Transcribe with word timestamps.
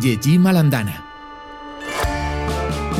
Llegim 0.00 0.46
a 0.46 0.52
l'andana. 0.52 1.04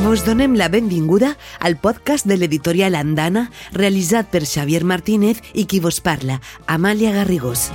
Vos 0.03 0.25
donem 0.25 0.55
la 0.57 0.67
benvinguda 0.69 1.35
al 1.59 1.77
podcast 1.77 2.25
de 2.25 2.37
l'editorial 2.39 2.95
Andana, 2.95 3.51
realitzat 3.75 4.31
per 4.33 4.43
Xavier 4.47 4.83
Martínez 4.83 5.43
i 5.53 5.67
qui 5.69 5.79
vos 5.79 6.01
parla, 6.01 6.41
Amàlia 6.65 7.13
Garrigós. 7.13 7.69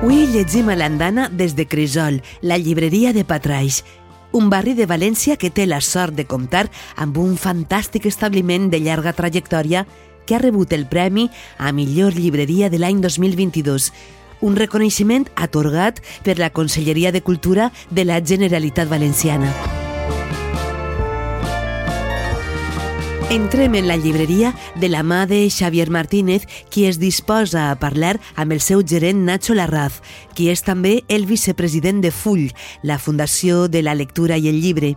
Avui 0.00 0.22
llegim 0.32 0.70
a 0.72 0.74
l'Andana 0.80 1.26
des 1.28 1.52
de 1.52 1.66
Crisol, 1.68 2.22
la 2.40 2.56
llibreria 2.56 3.10
de 3.12 3.20
Patraix, 3.20 3.82
un 4.32 4.48
barri 4.48 4.72
de 4.72 4.86
València 4.88 5.36
que 5.36 5.50
té 5.52 5.66
la 5.68 5.82
sort 5.84 6.16
de 6.16 6.24
comptar 6.24 6.62
amb 6.96 7.18
un 7.20 7.34
fantàstic 7.36 8.06
establiment 8.08 8.70
de 8.72 8.80
llarga 8.80 9.12
trajectòria 9.12 9.84
que 10.24 10.38
ha 10.38 10.40
rebut 10.40 10.72
el 10.72 10.86
premi 10.88 11.26
a 11.58 11.74
millor 11.76 12.16
llibreria 12.16 12.70
de 12.72 12.80
l'any 12.80 13.04
2022, 13.04 13.90
un 14.40 14.56
reconeixement 14.56 15.28
atorgat 15.36 16.00
per 16.24 16.38
la 16.40 16.48
Conselleria 16.48 17.12
de 17.12 17.20
Cultura 17.20 17.68
de 17.90 18.08
la 18.08 18.24
Generalitat 18.24 18.88
Valenciana. 18.88 19.52
Entrem 23.30 23.76
en 23.76 23.86
la 23.86 23.96
llibreria 23.96 24.56
de 24.74 24.88
la 24.88 25.04
mà 25.06 25.24
de 25.30 25.48
Xavier 25.48 25.88
Martínez, 25.88 26.48
qui 26.68 26.86
es 26.86 26.98
disposa 26.98 27.70
a 27.70 27.76
parlar 27.78 28.16
amb 28.34 28.50
el 28.50 28.58
seu 28.58 28.82
gerent 28.82 29.22
Nacho 29.22 29.54
Larraz, 29.54 30.00
qui 30.34 30.48
és 30.50 30.64
també 30.66 31.04
el 31.06 31.28
vicepresident 31.30 32.00
de 32.02 32.10
Full, 32.10 32.48
la 32.82 32.98
Fundació 32.98 33.68
de 33.68 33.84
la 33.86 33.94
Lectura 33.94 34.34
i 34.34 34.50
el 34.50 34.58
Llibre 34.58 34.96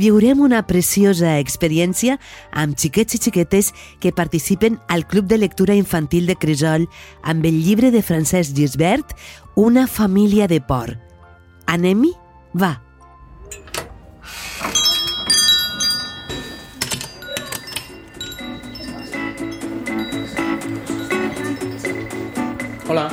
viurem 0.00 0.40
una 0.40 0.62
preciosa 0.64 1.34
experiència 1.36 2.16
amb 2.50 2.78
xiquets 2.80 3.18
i 3.18 3.20
xiquetes 3.26 3.72
que 4.00 4.12
participen 4.12 4.80
al 4.88 5.04
Club 5.06 5.28
de 5.28 5.36
Lectura 5.36 5.76
Infantil 5.76 6.24
de 6.26 6.36
Crisol 6.40 6.88
amb 7.22 7.44
el 7.44 7.60
llibre 7.60 7.90
de 7.92 8.00
Francesc 8.00 8.56
Gisbert, 8.56 9.12
Una 9.54 9.86
família 9.86 10.48
de 10.48 10.60
por. 10.60 10.96
Anem-hi? 11.66 12.12
Va! 12.56 12.80
Hola, 22.88 23.10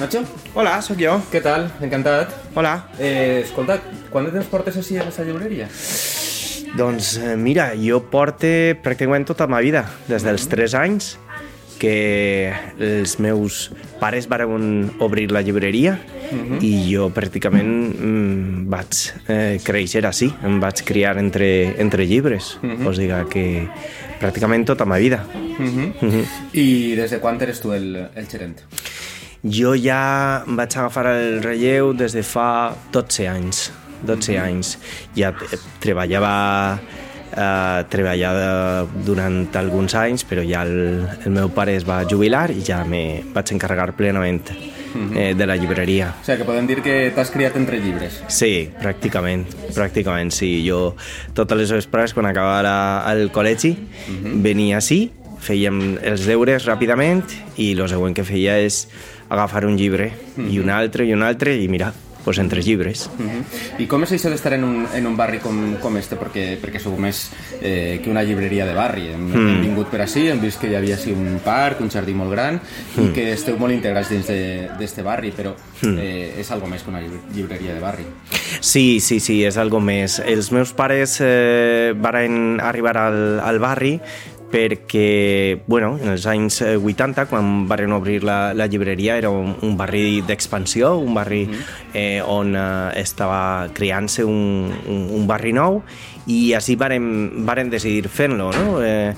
Nacho? 0.00 0.24
Hola, 0.58 0.80
sóc 0.82 0.98
jo. 0.98 1.12
Què 1.30 1.38
tal? 1.38 1.68
Encantat. 1.86 2.32
Hola. 2.58 2.72
Eh, 2.98 3.44
escolta, 3.44 3.76
quant 4.10 4.26
de 4.26 4.32
temps 4.34 4.48
portes 4.50 4.74
així 4.80 4.98
a 4.98 5.04
aquesta 5.04 5.22
llibreria? 5.22 5.68
Doncs 6.74 7.12
eh, 7.22 7.36
mira, 7.38 7.68
jo 7.78 8.00
porte 8.10 8.50
pràcticament 8.82 9.28
tota 9.28 9.46
la 9.46 9.54
meva 9.54 9.62
vida, 9.62 9.84
des 10.10 10.26
dels 10.26 10.48
3 10.50 10.74
anys, 10.80 11.12
que 11.78 12.50
els 12.82 13.14
meus 13.22 13.68
pares 14.00 14.26
van 14.26 14.90
obrir 14.98 15.28
la 15.30 15.44
llibreria 15.46 15.94
i 16.60 16.72
jo 16.90 17.06
pràcticament 17.14 17.70
mm, 17.70 18.66
vaig 18.68 18.98
eh, 19.30 19.56
créixer 19.64 20.02
així, 20.10 20.28
em 20.44 20.58
vaig 20.60 20.82
criar 20.84 21.16
entre, 21.22 21.78
entre 21.78 22.04
llibres, 22.04 22.56
o 22.62 22.92
sigui 22.92 23.22
que 23.30 23.46
pràcticament 24.18 24.66
tota 24.66 24.84
la 24.84 24.96
meva 24.96 25.04
vida. 25.06 25.22
I 26.52 26.94
des 26.98 27.14
de 27.14 27.22
quan 27.22 27.40
eres 27.40 27.62
tu 27.62 27.72
el, 27.72 27.94
el 28.14 28.28
gerent? 28.28 28.58
Jo 29.42 29.74
ja 29.78 30.42
vaig 30.46 30.74
agafar 30.74 31.12
el 31.12 31.42
relleu 31.44 31.92
des 31.94 32.14
de 32.16 32.24
fa 32.26 32.74
12 32.92 33.28
anys. 33.30 33.68
12 34.02 34.38
anys. 34.38 34.72
Ja 35.14 35.30
treballava 35.82 36.78
eh, 37.38 37.84
treballava 37.90 38.86
durant 39.06 39.46
alguns 39.58 39.94
anys, 39.94 40.24
però 40.26 40.42
ja 40.42 40.64
el, 40.66 41.06
el 41.24 41.34
meu 41.34 41.52
pare 41.54 41.76
es 41.78 41.86
va 41.86 42.02
jubilar 42.08 42.48
i 42.50 42.64
ja 42.66 42.82
me 42.84 43.22
vaig 43.34 43.52
encarregar 43.54 43.92
plenament 43.98 44.42
eh, 44.50 45.34
de 45.38 45.46
la 45.46 45.54
llibreria. 45.54 46.10
O 46.18 46.26
sigui, 46.26 46.40
que 46.40 46.48
podem 46.48 46.66
dir 46.70 46.80
que 46.82 46.96
t'has 47.14 47.30
criat 47.30 47.58
entre 47.60 47.78
llibres. 47.82 48.18
Sí, 48.26 48.68
pràcticament, 48.82 49.46
pràcticament, 49.76 50.34
sí. 50.34 50.50
Jo 50.66 50.96
totes 51.38 51.62
les 51.62 51.76
vesprades, 51.78 52.16
quan 52.16 52.26
acabava 52.26 52.74
el 53.14 53.30
col·legi, 53.34 53.76
venia 54.42 54.82
així, 54.82 55.04
fèiem 55.38 56.00
els 56.02 56.26
deures 56.26 56.66
ràpidament 56.66 57.22
i 57.62 57.70
el 57.76 57.86
següent 57.90 58.16
que 58.16 58.26
feia 58.26 58.58
és 58.58 58.86
agafar 59.28 59.66
un 59.66 59.76
llibre 59.76 60.12
i 60.48 60.58
un 60.58 60.70
altre 60.70 61.04
i 61.04 61.12
un 61.12 61.22
altre 61.22 61.56
i 61.56 61.68
mira, 61.68 61.92
pues 62.28 62.38
entre 62.38 62.62
llibres. 62.62 63.08
Uh 63.18 63.24
-huh. 63.24 63.80
I 63.82 63.86
com 63.86 64.02
és 64.02 64.12
això 64.12 64.28
d'estar 64.28 64.52
en, 64.52 64.64
un, 64.64 64.86
en 64.94 65.06
un 65.06 65.16
barri 65.16 65.38
com, 65.38 65.76
com 65.80 65.96
este? 65.96 66.16
Perquè, 66.16 66.60
perquè 66.60 66.78
sou 66.78 66.96
més 66.98 67.30
eh, 67.62 68.00
que 68.04 68.10
una 68.10 68.22
llibreria 68.22 68.66
de 68.66 68.74
barri. 68.74 69.08
Hem, 69.08 69.28
mm. 69.28 69.48
hem 69.48 69.60
vingut 69.62 69.88
per 69.88 70.02
així, 70.02 70.28
hem 70.28 70.40
vist 70.40 70.60
que 70.60 70.68
hi 70.68 70.74
havia 70.74 70.96
així 70.96 71.12
un 71.12 71.40
parc, 71.42 71.80
un 71.80 71.90
jardí 71.90 72.12
molt 72.12 72.30
gran, 72.30 72.60
mm. 72.96 73.04
i 73.04 73.12
que 73.12 73.32
esteu 73.32 73.56
molt 73.56 73.72
integrats 73.72 74.10
dins 74.10 74.26
d'este 74.26 75.00
de, 75.00 75.02
barri, 75.02 75.32
però 75.32 75.54
eh, 75.82 76.34
és 76.38 76.50
algo 76.50 76.66
més 76.66 76.82
que 76.82 76.90
una 76.90 77.00
llibreria 77.34 77.74
de 77.74 77.80
barri. 77.80 78.04
Sí, 78.60 79.00
sí, 79.00 79.20
sí, 79.20 79.44
és 79.44 79.56
algo 79.56 79.80
més. 79.80 80.18
Els 80.18 80.52
meus 80.52 80.72
pares 80.72 81.20
eh, 81.20 81.94
van 81.96 82.60
arribar 82.60 82.96
al, 82.98 83.40
al 83.40 83.58
barri 83.58 84.00
perquè, 84.48 85.60
bueno, 85.66 85.98
en 86.00 86.14
els 86.14 86.24
anys 86.26 86.62
80, 86.62 87.26
quan 87.28 87.66
van 87.68 87.92
obrir 87.92 88.22
la, 88.24 88.54
la 88.56 88.66
llibreria, 88.66 89.18
era 89.20 89.30
un, 89.30 89.54
un 89.62 89.76
barri 89.76 90.22
d'expansió, 90.26 90.96
un 90.96 91.14
barri 91.14 91.46
mm 91.46 91.52
-hmm. 91.52 91.90
eh, 91.94 92.22
on 92.22 92.56
eh, 92.56 93.00
estava 93.00 93.68
creant-se 93.72 94.24
un, 94.24 94.72
un, 94.86 95.10
un 95.10 95.26
barri 95.26 95.52
nou 95.52 95.82
i 96.26 96.54
així 96.54 96.76
varen, 96.76 97.44
varen 97.44 97.70
decidir 97.70 98.08
fer-lo, 98.08 98.50
no? 98.52 98.82
Eh, 98.82 99.14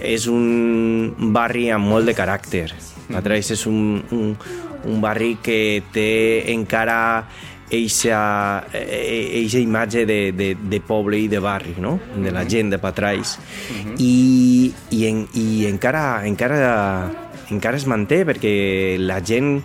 és 0.00 0.26
un 0.26 1.14
barri 1.32 1.70
amb 1.70 1.86
molt 1.86 2.06
de 2.06 2.14
caràcter. 2.14 2.72
Matreix 3.08 3.50
és 3.50 3.66
un, 3.66 4.02
un, 4.10 4.36
un 4.84 5.00
barri 5.00 5.38
que 5.42 5.82
té 5.92 6.52
encara 6.52 7.26
eixa, 7.70 8.66
eixa 8.72 9.58
imatge 9.58 10.04
de, 10.06 10.32
de, 10.32 10.54
de 10.54 10.80
poble 10.80 11.18
i 11.24 11.28
de 11.28 11.40
barri, 11.40 11.74
no? 11.78 11.98
de 12.16 12.32
la 12.34 12.44
gent 12.48 12.70
de 12.70 12.78
Patraix. 12.78 13.38
Uh 13.38 13.76
-huh. 13.76 13.94
I, 13.98 14.72
i, 14.90 15.06
en, 15.06 15.26
i 15.34 15.66
encara, 15.66 16.26
encara, 16.26 17.10
encara 17.50 17.76
es 17.76 17.86
manté 17.86 18.24
perquè 18.24 18.98
la 18.98 19.20
gent 19.24 19.62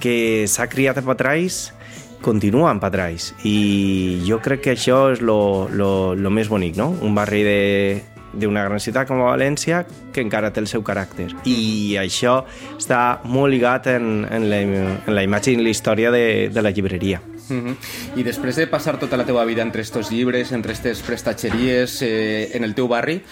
que 0.00 0.46
s'ha 0.48 0.66
criat 0.66 0.98
a 0.98 1.02
Patraix 1.02 1.72
continua 2.20 2.70
en 2.70 2.80
Patraix 2.80 3.32
i 3.44 4.22
jo 4.26 4.40
crec 4.44 4.60
que 4.60 4.74
això 4.76 5.12
és 5.12 5.20
lo, 5.20 5.68
lo, 5.72 6.14
lo 6.14 6.30
més 6.30 6.48
bonic, 6.48 6.76
no? 6.76 6.94
Un 7.00 7.14
barri 7.14 7.42
de, 7.42 8.02
d'una 8.32 8.64
gran 8.64 8.80
ciutat 8.80 9.08
com 9.08 9.22
a 9.22 9.32
València 9.32 9.84
que 10.12 10.22
encara 10.22 10.52
té 10.52 10.62
el 10.62 10.68
seu 10.70 10.84
caràcter 10.86 11.30
i 11.48 11.96
això 12.00 12.40
està 12.76 13.20
molt 13.24 13.52
ligat 13.52 13.90
en, 13.92 14.26
en, 14.30 14.48
la, 14.50 14.60
en 14.62 15.14
la 15.14 15.24
imatge 15.26 15.52
i 15.54 15.58
en 15.58 15.64
la 15.64 15.72
història 15.72 16.12
de, 16.14 16.48
de 16.52 16.62
la 16.62 16.70
llibreria. 16.70 17.20
Uh 17.50 17.56
-huh. 17.56 17.76
I 18.16 18.22
després 18.22 18.56
de 18.56 18.66
passar 18.66 18.98
tota 18.98 19.16
la 19.16 19.24
teva 19.24 19.44
vida 19.44 19.62
entre 19.62 19.82
estos 19.82 20.10
llibres, 20.10 20.52
entre 20.52 20.72
aquestes 20.72 21.02
prestatgeries 21.02 22.02
eh, 22.02 22.50
en 22.54 22.64
el 22.64 22.74
teu 22.74 22.86
barri, 22.86 23.22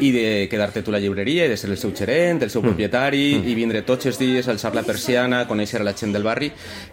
i 0.00 0.10
de 0.12 0.48
quedar-te 0.50 0.82
tu 0.82 0.92
la 0.92 1.00
llibreria 1.00 1.44
i 1.46 1.50
de 1.52 1.56
ser 1.60 1.70
el 1.70 1.78
seu 1.80 1.92
gerent, 1.96 2.40
el 2.42 2.50
seu 2.52 2.62
propietari 2.64 3.36
mm. 3.36 3.48
i 3.50 3.54
vindre 3.56 3.82
tots 3.86 4.08
els 4.08 4.18
dies 4.20 4.48
a 4.48 4.54
alçar 4.54 4.72
la 4.74 4.84
persiana, 4.86 5.42
conèixer 5.48 5.82
la 5.84 5.94
gent 5.96 6.14
del 6.16 6.24
barri. 6.24 6.50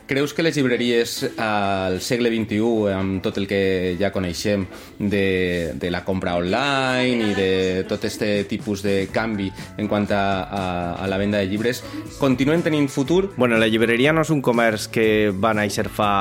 Creus 0.07 0.34
que 0.35 0.44
les 0.45 0.56
llibreries 0.57 1.16
al 1.41 2.01
segle 2.03 2.31
XXI, 2.34 2.91
amb 2.95 3.22
tot 3.23 3.40
el 3.40 3.47
que 3.47 3.95
ja 4.00 4.12
coneixem 4.16 4.66
de, 5.00 5.73
de 5.79 5.91
la 5.94 6.03
compra 6.07 6.35
online 6.40 7.31
i 7.31 7.38
de 7.38 7.51
tot 7.88 8.03
aquest 8.03 8.25
tipus 8.51 8.84
de 8.84 8.97
canvi 9.13 9.50
en 9.78 9.88
quant 9.88 10.09
a, 10.12 10.25
a, 10.44 10.66
a 11.03 11.07
la 11.07 11.19
venda 11.22 11.39
de 11.39 11.47
llibres, 11.47 11.84
continuen 12.19 12.66
tenint 12.66 12.89
futur? 12.91 13.31
Bueno, 13.38 13.57
la 13.57 13.72
llibreria 13.72 14.13
no 14.13 14.28
és 14.28 14.34
un 14.34 14.44
comerç 14.44 14.89
que 14.91 15.07
va 15.31 15.56
néixer 15.57 15.88
fa 15.88 16.12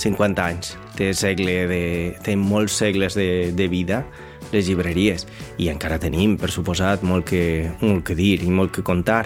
50 0.00 0.48
anys. 0.48 0.74
Té, 0.96 1.12
segle 1.16 1.54
de, 1.70 1.84
té 2.24 2.36
molts 2.36 2.76
segles 2.80 3.16
de, 3.16 3.52
de 3.56 3.68
vida 3.72 4.04
les 4.52 4.66
llibreries 4.66 5.26
i 5.58 5.68
encara 5.68 5.98
tenim, 5.98 6.36
per 6.36 6.50
suposat, 6.50 7.02
molt 7.02 7.28
que, 7.30 7.70
molt 7.80 8.04
que 8.04 8.14
dir 8.18 8.42
i 8.42 8.50
molt 8.50 8.72
que 8.74 8.86
contar 8.86 9.24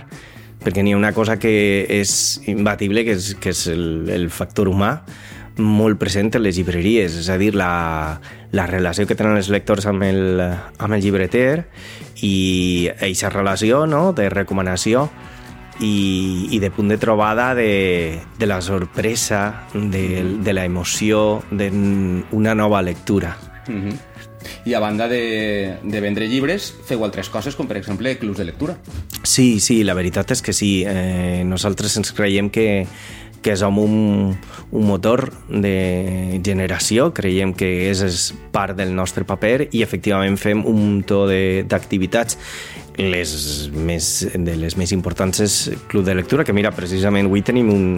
perquè 0.64 0.82
n'hi 0.82 0.94
ha 0.94 0.96
una 0.96 1.12
cosa 1.12 1.36
que 1.36 1.84
és 1.92 2.40
imbatible, 2.48 3.04
que 3.04 3.12
és, 3.18 3.34
que 3.36 3.52
és 3.52 3.66
el, 3.68 4.08
el 4.08 4.30
factor 4.32 4.70
humà, 4.72 4.94
molt 5.60 6.00
present 6.00 6.32
en 6.34 6.42
les 6.42 6.56
llibreries, 6.56 7.18
és 7.20 7.28
a 7.30 7.36
dir, 7.38 7.52
la, 7.54 8.18
la 8.56 8.66
relació 8.66 9.06
que 9.06 9.14
tenen 9.14 9.36
els 9.38 9.52
lectors 9.52 9.86
amb 9.86 10.02
el, 10.06 10.40
amb 10.42 10.96
el 10.96 11.04
llibreter 11.04 11.66
i 12.24 12.88
aquesta 12.94 13.30
relació 13.30 13.84
no? 13.86 14.08
de 14.16 14.30
recomanació 14.32 15.08
i, 15.80 16.48
i 16.54 16.60
de 16.62 16.70
punt 16.74 16.90
de 16.90 16.98
trobada 16.98 17.52
de, 17.54 18.20
de 18.38 18.46
la 18.50 18.60
sorpresa, 18.62 19.66
de, 19.74 20.38
de 20.42 20.56
la 20.56 20.64
emoció 20.64 21.42
d'una 21.50 22.54
nova 22.54 22.82
lectura. 22.82 23.36
Mm 23.68 23.82
-hmm. 23.82 23.98
I 24.64 24.74
a 24.74 24.80
banda 24.80 25.08
de, 25.08 25.76
de 25.82 26.00
vendre 26.00 26.28
llibres, 26.30 26.72
feu 26.86 27.04
altres 27.04 27.30
coses, 27.32 27.56
com 27.56 27.68
per 27.70 27.78
exemple 27.80 28.16
clubs 28.20 28.38
de 28.38 28.48
lectura. 28.48 28.78
Sí, 29.22 29.60
sí, 29.60 29.82
la 29.84 29.94
veritat 29.94 30.34
és 30.34 30.42
que 30.44 30.54
sí. 30.56 30.72
Eh, 30.86 31.42
nosaltres 31.46 31.96
ens 32.00 32.14
creiem 32.16 32.50
que, 32.52 32.86
que 33.44 33.56
som 33.60 33.76
un, 33.78 34.32
un 34.72 34.86
motor 34.88 35.26
de 35.48 36.40
generació, 36.44 37.10
creiem 37.16 37.52
que 37.52 37.90
és, 37.90 38.00
és 38.06 38.30
part 38.54 38.76
del 38.78 38.94
nostre 38.96 39.26
paper 39.28 39.68
i 39.72 39.84
efectivament 39.84 40.38
fem 40.40 40.64
un 40.64 40.80
muntó 40.80 41.24
d'activitats 41.28 42.38
les 42.96 43.70
més, 43.74 44.10
de 44.32 44.54
les 44.56 44.76
més 44.78 44.92
importants 44.94 45.40
és 45.42 45.56
Club 45.90 46.06
de 46.06 46.14
Lectura, 46.14 46.44
que 46.46 46.54
mira, 46.54 46.70
precisament 46.74 47.26
avui 47.26 47.42
tenim 47.42 47.72
un, 47.72 47.88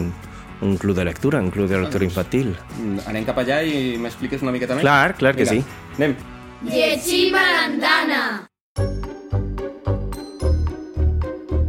un 0.62 0.76
club 0.80 0.96
de 0.96 1.04
lectura, 1.04 1.40
un 1.40 1.50
club 1.50 1.68
de 1.68 1.82
lectura 1.82 2.04
infantil. 2.04 2.54
Mm, 2.78 3.04
Anem 3.10 3.26
cap 3.28 3.38
allà 3.42 3.60
i 3.62 3.96
m'expliques 4.00 4.42
una 4.42 4.54
miqueta 4.56 4.78
més? 4.78 4.86
Clar, 4.86 5.14
clar 5.20 5.36
que 5.36 5.46
sí. 5.46 5.62
Anem. 5.98 6.16
Llegim 6.64 7.34
a 7.36 7.42
l'andana. 7.44 8.20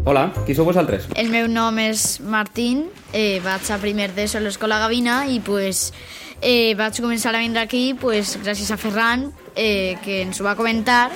Hola, 0.08 0.32
qui 0.46 0.56
sou 0.56 0.64
vosaltres? 0.64 1.10
El 1.20 1.28
meu 1.28 1.50
nom 1.52 1.76
és 1.84 2.22
Martín, 2.24 2.86
eh, 3.12 3.42
vaig 3.44 3.68
a 3.68 3.80
primer 3.82 4.14
d'ESO 4.16 4.40
a 4.40 4.42
l'escola 4.46 4.80
Gavina 4.80 5.26
i 5.28 5.42
pues, 5.44 5.92
eh, 6.40 6.74
vaig 6.80 7.02
començar 7.04 7.36
a 7.36 7.44
vindre 7.44 7.60
aquí 7.60 7.94
pues, 8.00 8.38
gràcies 8.40 8.72
a 8.72 8.78
Ferran, 8.78 9.34
eh, 9.56 9.98
que 10.06 10.22
ens 10.22 10.40
ho 10.40 10.48
va 10.48 10.56
comentar 10.56 11.12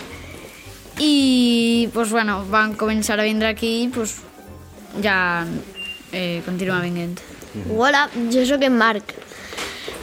i 0.99 1.87
pues, 1.93 2.11
bueno, 2.11 2.43
van 2.51 2.75
començar 2.75 3.21
a 3.21 3.23
vindre 3.23 3.47
aquí 3.47 3.85
i 3.85 3.87
pues, 3.87 4.17
ja 5.01 5.47
eh, 6.11 6.41
continua 6.43 6.81
vinguent. 6.81 7.21
Hola, 7.71 8.09
jo 8.31 8.43
sóc 8.45 8.63
en 8.67 8.75
Marc. 8.77 9.15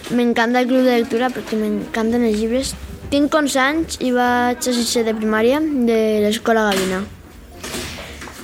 M'encanta 0.08 0.60
el 0.60 0.68
club 0.68 0.88
de 0.88 1.02
lectura 1.02 1.28
perquè 1.28 1.60
m'encanten 1.60 2.24
els 2.24 2.40
llibres. 2.40 2.72
Tinc 3.08 3.32
11 3.32 3.60
anys 3.62 3.94
i 4.04 4.10
vaig 4.12 4.66
a 4.68 4.72
sisè 4.76 5.00
de 5.06 5.14
primària 5.16 5.62
de 5.64 5.96
l'escola 6.20 6.66
Gavina. 6.66 6.98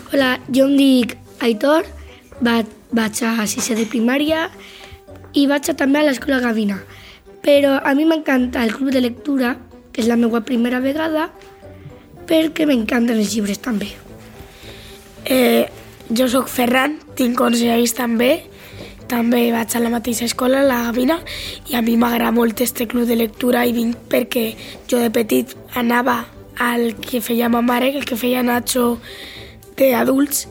Hola, 0.08 0.30
jo 0.48 0.64
em 0.70 0.72
dic 0.78 1.12
Aitor, 1.44 1.84
vaig, 2.40 2.70
vaig 2.96 3.20
a 3.28 3.44
sisè 3.44 3.76
de 3.76 3.84
primària 3.92 4.46
i 5.36 5.44
vaig 5.50 5.68
a, 5.68 5.74
també 5.76 6.00
a 6.00 6.06
l'escola 6.06 6.40
Gavina. 6.40 6.78
Però 7.44 7.74
a 7.76 7.92
mi 7.92 8.08
m'encanta 8.08 8.64
el 8.64 8.72
club 8.72 8.88
de 8.94 9.04
lectura, 9.04 9.52
que 9.92 10.00
és 10.00 10.08
la 10.08 10.16
meva 10.16 10.40
primera 10.48 10.80
vegada, 10.80 11.28
perquè 12.24 12.64
m'encanten 12.64 13.20
els 13.20 13.36
llibres 13.36 13.60
també. 13.60 13.90
Eh, 15.28 15.68
jo 16.08 16.30
sóc 16.32 16.48
Ferran, 16.48 16.96
tinc 17.20 17.36
11 17.36 17.68
anys 17.76 17.98
també, 18.00 18.32
també 19.08 19.50
vaig 19.52 19.74
a 19.74 19.82
la 19.82 19.90
mateixa 19.92 20.26
escola, 20.28 20.62
la 20.66 20.82
Gavina, 20.86 21.18
i 21.70 21.76
a 21.76 21.82
mi 21.82 21.96
m'agrada 21.96 22.32
molt 22.32 22.60
este 22.60 22.86
club 22.90 23.08
de 23.08 23.16
lectura 23.16 23.64
i 23.66 23.74
vinc 23.76 24.06
perquè 24.10 24.46
jo 24.90 25.00
de 25.02 25.10
petit 25.14 25.54
anava 25.74 26.24
al 26.58 26.94
que 27.02 27.20
feia 27.20 27.48
ma 27.48 27.62
mare, 27.62 27.90
el 27.94 28.04
que 28.04 28.16
feia 28.16 28.42
Nacho 28.42 28.98
d'adults, 29.76 30.46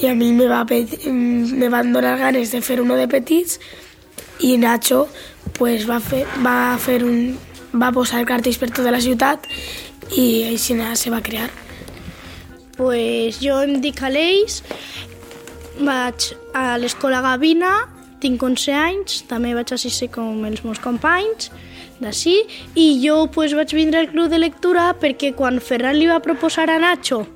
i 0.00 0.06
a 0.06 0.14
mi 0.14 0.32
me, 0.32 0.46
va, 0.48 0.64
me 0.64 1.68
van 1.68 1.92
donar 1.92 2.16
ganes 2.18 2.52
de 2.52 2.60
fer 2.62 2.80
uno 2.80 2.96
de 2.96 3.08
petits 3.08 3.58
i 4.40 4.56
Nacho 4.56 5.08
pues, 5.58 5.86
va, 5.88 5.98
fer, 6.00 6.24
va, 6.44 6.78
fer 6.80 7.02
un, 7.04 7.36
va 7.74 7.90
posar 7.92 8.24
cartells 8.28 8.58
per 8.58 8.70
tota 8.70 8.94
la 8.94 9.02
ciutat 9.02 9.46
i 10.16 10.44
així 10.48 10.78
se 10.94 11.10
va 11.10 11.20
crear. 11.20 11.50
Pues 12.76 13.40
jo 13.42 13.60
em 13.60 13.80
dic 13.80 14.00
Aleix, 14.02 14.62
vaig 15.78 16.32
a 16.56 16.76
l'escola 16.80 17.22
Gavina, 17.24 17.72
tinc 18.20 18.42
11 18.42 18.76
anys, 18.76 19.22
també 19.30 19.54
vaig 19.56 19.72
a 19.72 19.78
sisè 19.80 20.10
com 20.12 20.44
els 20.48 20.64
meus 20.66 20.80
companys 20.82 21.50
d'ací, 22.00 22.40
i 22.74 22.86
jo 23.04 23.26
pues, 23.32 23.54
vaig 23.56 23.72
vindre 23.76 24.00
al 24.00 24.10
club 24.12 24.30
de 24.32 24.40
lectura 24.40 24.90
perquè 24.96 25.34
quan 25.36 25.60
Ferran 25.60 25.98
li 25.98 26.08
va 26.08 26.20
proposar 26.24 26.68
a 26.72 26.78
Nacho 26.80 27.26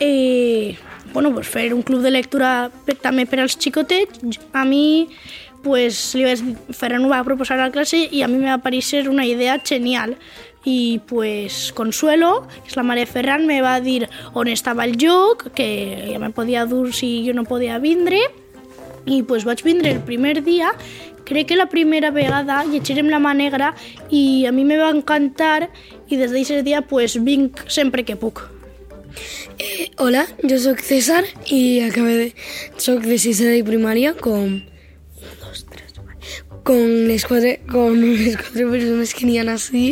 eh, 0.00 0.76
bueno, 1.12 1.32
pues, 1.32 1.48
fer 1.48 1.72
un 1.72 1.82
club 1.82 2.02
de 2.02 2.10
lectura 2.10 2.70
per, 2.84 2.96
també 3.00 3.26
per 3.26 3.40
als 3.40 3.56
xicotets, 3.56 4.20
a 4.52 4.64
mi 4.68 5.08
pues, 5.64 6.14
li 6.14 6.26
vaig, 6.26 6.42
Ferran 6.76 7.06
ho 7.06 7.10
va 7.10 7.24
proposar 7.24 7.56
a 7.58 7.66
la 7.66 7.72
classe 7.74 7.98
i 7.98 8.22
a 8.22 8.28
mi 8.28 8.38
me 8.38 8.50
va 8.50 8.58
parecer 8.62 9.08
una 9.08 9.24
idea 9.26 9.58
genial. 9.64 10.16
I 10.66 11.00
pues 11.06 11.70
Consuelo, 11.78 12.48
que 12.64 12.72
és 12.72 12.76
la 12.76 12.82
mare 12.82 13.06
Ferran, 13.06 13.46
me 13.46 13.60
va 13.62 13.78
dir 13.80 14.08
on 14.34 14.50
estava 14.50 14.84
el 14.84 14.96
joc, 14.98 15.46
que 15.54 15.68
ja 16.10 16.18
me 16.18 16.32
podia 16.34 16.66
dur 16.66 16.90
si 16.90 17.22
jo 17.22 17.36
no 17.38 17.46
podia 17.46 17.78
vindre, 17.78 18.18
i 19.06 19.22
pues 19.22 19.46
vaig 19.46 19.62
vindre 19.62 19.92
el 19.94 20.02
primer 20.02 20.42
dia, 20.42 20.72
crec 21.26 21.48
que 21.52 21.56
la 21.56 21.68
primera 21.70 22.10
vegada 22.10 22.64
llegirem 22.66 23.10
La 23.10 23.22
mà 23.22 23.34
negra 23.34 23.72
i 24.10 24.46
a 24.46 24.52
mi 24.52 24.64
me 24.64 24.78
va 24.78 24.90
encantar 24.94 25.68
i 26.10 26.18
des 26.18 26.30
d'aquest 26.34 26.66
dia 26.66 26.82
pues 26.82 27.18
vinc 27.22 27.62
sempre 27.70 28.04
que 28.06 28.16
puc. 28.18 28.42
Eh, 29.58 29.90
hola, 29.98 30.26
jo 30.42 30.58
sóc 30.60 30.82
César 30.84 31.24
i 31.46 31.80
acabé 31.86 32.16
de... 32.18 32.26
Soc 32.76 33.06
de 33.06 33.18
sisè 33.18 33.48
de 33.54 33.62
primària 33.66 34.14
com... 34.18 34.58
Un, 34.58 35.32
dos, 35.40 35.64
tres, 35.70 35.94
con 36.66 36.82
les 37.08 37.24
quatre, 37.24 37.60
con 37.70 37.96
les 38.02 38.36
quatre 38.36 38.66
persones 38.66 39.14
que 39.14 39.26
n'hi 39.26 39.38
ha 39.40 39.46
així 39.54 39.86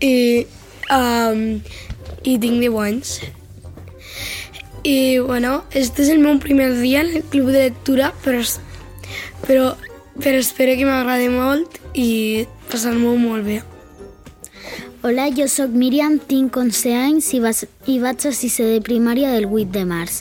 i, 0.00 0.46
um, 0.90 1.60
i 2.24 2.38
tinc 2.40 2.60
10 2.60 2.78
anys. 2.84 3.20
I, 4.82 5.18
bueno, 5.18 5.64
este 5.76 6.02
és 6.02 6.12
el 6.12 6.22
meu 6.24 6.38
primer 6.40 6.72
dia 6.80 7.02
en 7.04 7.14
el 7.20 7.24
club 7.32 7.52
de 7.52 7.66
lectura, 7.68 8.14
però, 8.24 8.40
però, 9.46 9.74
però 10.16 10.40
espero 10.40 10.76
que 10.78 10.88
m'agradi 10.88 11.28
molt 11.32 11.76
i 11.94 12.46
passar-m'ho 12.70 13.16
molt 13.20 13.44
bé. 13.44 13.60
Hola, 15.02 15.28
jo 15.32 15.46
sóc 15.48 15.70
Míriam, 15.72 16.18
tinc 16.28 16.56
11 16.60 16.90
anys 16.92 17.30
i, 17.32 17.38
vas, 17.40 17.62
i 17.88 17.94
vaig 18.02 18.24
a 18.28 18.32
sisè 18.36 18.66
de 18.74 18.80
primària 18.84 19.30
del 19.32 19.46
8 19.48 19.70
de 19.72 19.84
març. 19.88 20.18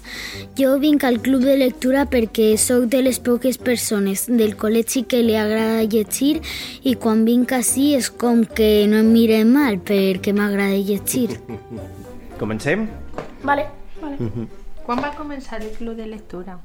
Jo 0.56 0.78
vinc 0.80 1.04
al 1.04 1.18
club 1.26 1.44
de 1.44 1.58
lectura 1.60 2.06
perquè 2.08 2.54
sóc 2.58 2.86
de 2.94 3.02
les 3.04 3.20
poques 3.20 3.60
persones 3.60 4.24
del 4.32 4.56
col·legi 4.62 5.04
que 5.12 5.20
li 5.26 5.36
agrada 5.36 5.84
llegir 5.84 6.40
i 6.88 6.96
quan 6.96 7.26
vinc 7.28 7.52
així 7.60 7.90
és 7.98 8.08
com 8.10 8.46
que 8.46 8.88
no 8.88 9.02
em 9.04 9.12
miren 9.12 9.52
mal 9.52 9.82
perquè 9.84 10.32
m'agrada 10.38 10.80
llegir. 10.80 11.36
Comencem? 12.40 12.88
Vale. 13.44 13.68
Quan 14.00 15.04
va 15.04 15.12
començar 15.20 15.60
el 15.60 15.74
club 15.76 16.00
de 16.00 16.08
lectura? 16.08 16.56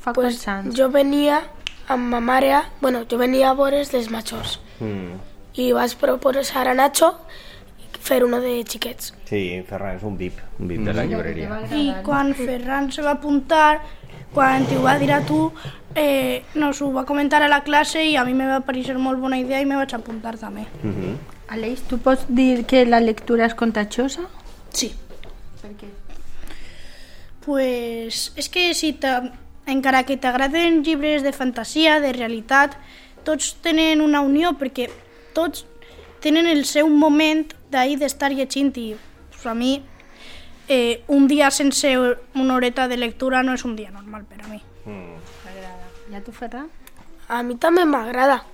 Fa 0.00 0.10
Pues 0.16 0.40
quants 0.42 0.48
anys? 0.48 0.74
jo 0.74 0.90
venia 0.90 1.38
amb 1.86 2.10
ma 2.10 2.18
mare, 2.20 2.64
bueno, 2.82 3.04
jo 3.06 3.18
venia 3.20 3.50
a 3.50 3.54
veure 3.54 3.84
els 3.86 4.10
majors 4.10 4.58
Mm. 4.80 5.18
I 5.54 5.72
vaig 5.72 5.96
proposar 5.98 6.68
a 6.68 6.74
Nacho 6.74 7.14
fer 8.00 8.24
uno 8.24 8.40
de 8.40 8.64
xiquets. 8.64 9.12
Sí, 9.28 9.62
Ferran 9.68 9.98
és 9.98 10.04
un 10.06 10.16
VIP, 10.18 10.38
un 10.58 10.68
VIP 10.68 10.86
de 10.88 10.94
la 10.96 11.04
llibreria. 11.04 11.60
I 11.76 11.90
quan 12.04 12.32
Ferran 12.34 12.90
se 12.92 13.04
va 13.04 13.16
apuntar, 13.18 13.82
quan 14.34 14.64
t'ho 14.66 14.80
va 14.82 14.96
dir 14.98 15.12
a 15.12 15.20
tu, 15.26 15.50
eh, 15.94 16.42
nos 16.54 16.80
ho 16.80 16.90
va 16.92 17.04
comentar 17.04 17.42
a 17.42 17.48
la 17.48 17.62
classe 17.62 18.02
i 18.06 18.16
a 18.16 18.24
mi 18.24 18.34
me 18.34 18.48
va 18.48 18.60
parecer 18.66 18.96
molt 18.98 19.20
bona 19.20 19.38
idea 19.38 19.60
i 19.60 19.68
me 19.68 19.76
vaig 19.76 19.94
apuntar 19.94 20.36
també. 20.38 20.66
Mm 20.82 20.94
-hmm. 20.94 21.14
Aleix, 21.48 21.82
tu 21.82 21.98
pots 21.98 22.24
dir 22.28 22.64
que 22.64 22.84
la 22.86 23.00
lectura 23.00 23.46
és 23.46 23.54
contagiosa? 23.54 24.22
Sí. 24.72 24.94
Per 25.60 25.70
què? 25.70 25.88
Pues 27.44 28.32
és 28.36 28.48
que 28.48 28.74
si 28.74 28.98
encara 29.66 30.04
que 30.04 30.16
t'agraden 30.16 30.82
llibres 30.82 31.22
de 31.22 31.32
fantasia, 31.32 32.00
de 32.00 32.12
realitat, 32.12 32.76
tots 33.24 33.56
tenen 33.62 34.00
una 34.00 34.20
unió 34.20 34.52
perquè 34.58 34.88
tots 35.36 35.66
tenen 36.20 36.46
el 36.46 36.64
seu 36.68 36.88
moment 36.88 37.46
d'ahir 37.72 37.98
d'estar 38.00 38.30
llegint 38.32 38.76
i 38.76 38.92
pues, 39.30 39.46
a 39.46 39.54
mi 39.54 39.80
eh, 40.68 41.02
un 41.08 41.26
dia 41.26 41.50
sense 41.50 41.96
una 42.34 42.54
horeta 42.54 42.88
de 42.88 42.96
lectura 42.96 43.42
no 43.42 43.54
és 43.54 43.64
un 43.64 43.74
dia 43.76 43.90
normal 43.90 44.24
per 44.24 44.44
a 44.44 44.48
mi. 44.48 44.62
T'agrada. 44.84 45.88
I 46.10 46.14
a 46.14 46.22
tu, 46.22 46.32
Ferran? 46.32 46.68
A 47.28 47.42
mi 47.42 47.56
també 47.58 47.84
m'agrada. 47.84 48.44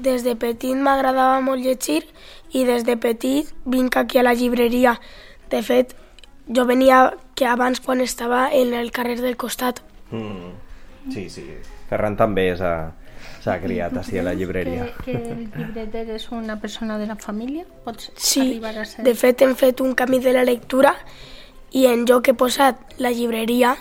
Des 0.00 0.24
de 0.24 0.34
petit 0.34 0.74
m'agradava 0.74 1.40
molt 1.44 1.62
llegir 1.62 2.02
i 2.56 2.64
des 2.64 2.86
de 2.88 2.96
petit 2.96 3.50
vinc 3.64 3.96
aquí 3.96 4.18
a 4.18 4.24
la 4.26 4.34
llibreria. 4.34 4.96
De 5.50 5.62
fet, 5.62 5.94
jo 6.48 6.64
venia 6.66 7.12
que 7.38 7.46
abans 7.46 7.80
quan 7.80 8.00
estava 8.00 8.48
en 8.50 8.74
el 8.74 8.90
carrer 8.90 9.20
del 9.20 9.36
costat. 9.36 9.82
Mm. 10.10 10.50
Sí, 11.14 11.28
sí. 11.30 11.44
Ferran 11.88 12.16
també 12.18 12.50
s'ha 12.58 12.92
s'ha 13.40 13.58
criat 13.60 13.96
així 13.96 14.18
a 14.18 14.22
la 14.22 14.34
llibreria. 14.34 14.86
Que, 15.04 15.12
que 15.12 15.32
el 15.32 15.46
llibreter 15.56 16.06
és 16.16 16.30
una 16.32 16.58
persona 16.60 16.98
de 16.98 17.06
la 17.06 17.16
família? 17.16 17.64
Pots 17.84 18.10
Sí, 18.16 18.40
arribar 18.40 18.76
a 18.78 18.84
ser... 18.84 19.04
de 19.04 19.14
fet 19.14 19.42
hem 19.42 19.54
fet 19.56 19.80
un 19.80 19.94
camí 19.94 20.18
de 20.20 20.32
la 20.36 20.44
lectura 20.44 20.94
i 21.72 21.86
en 21.86 22.04
joc 22.06 22.28
he 22.28 22.34
posat 22.34 22.98
la 22.98 23.10
llibreria 23.10 23.76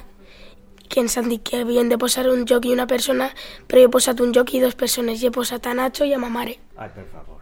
que 0.89 1.01
ens 1.03 1.17
han 1.19 1.27
dit 1.29 1.43
que 1.45 1.59
havien 1.61 1.89
de 1.89 1.97
posar 2.01 2.27
un 2.29 2.45
joc 2.49 2.65
i 2.65 2.71
una 2.73 2.87
persona, 2.87 3.27
però 3.67 3.83
jo 3.83 3.89
he 3.89 3.91
posat 3.93 4.21
un 4.25 4.31
joc 4.33 4.53
i 4.55 4.59
dues 4.63 4.73
persones, 4.75 5.21
i 5.21 5.27
he 5.27 5.31
posat 5.31 5.67
a 5.69 5.73
Nacho 5.77 6.05
i 6.05 6.13
a 6.13 6.17
ma 6.17 6.29
mare. 6.33 6.55
Ai, 6.77 6.89
per 6.95 7.05
favor. 7.11 7.37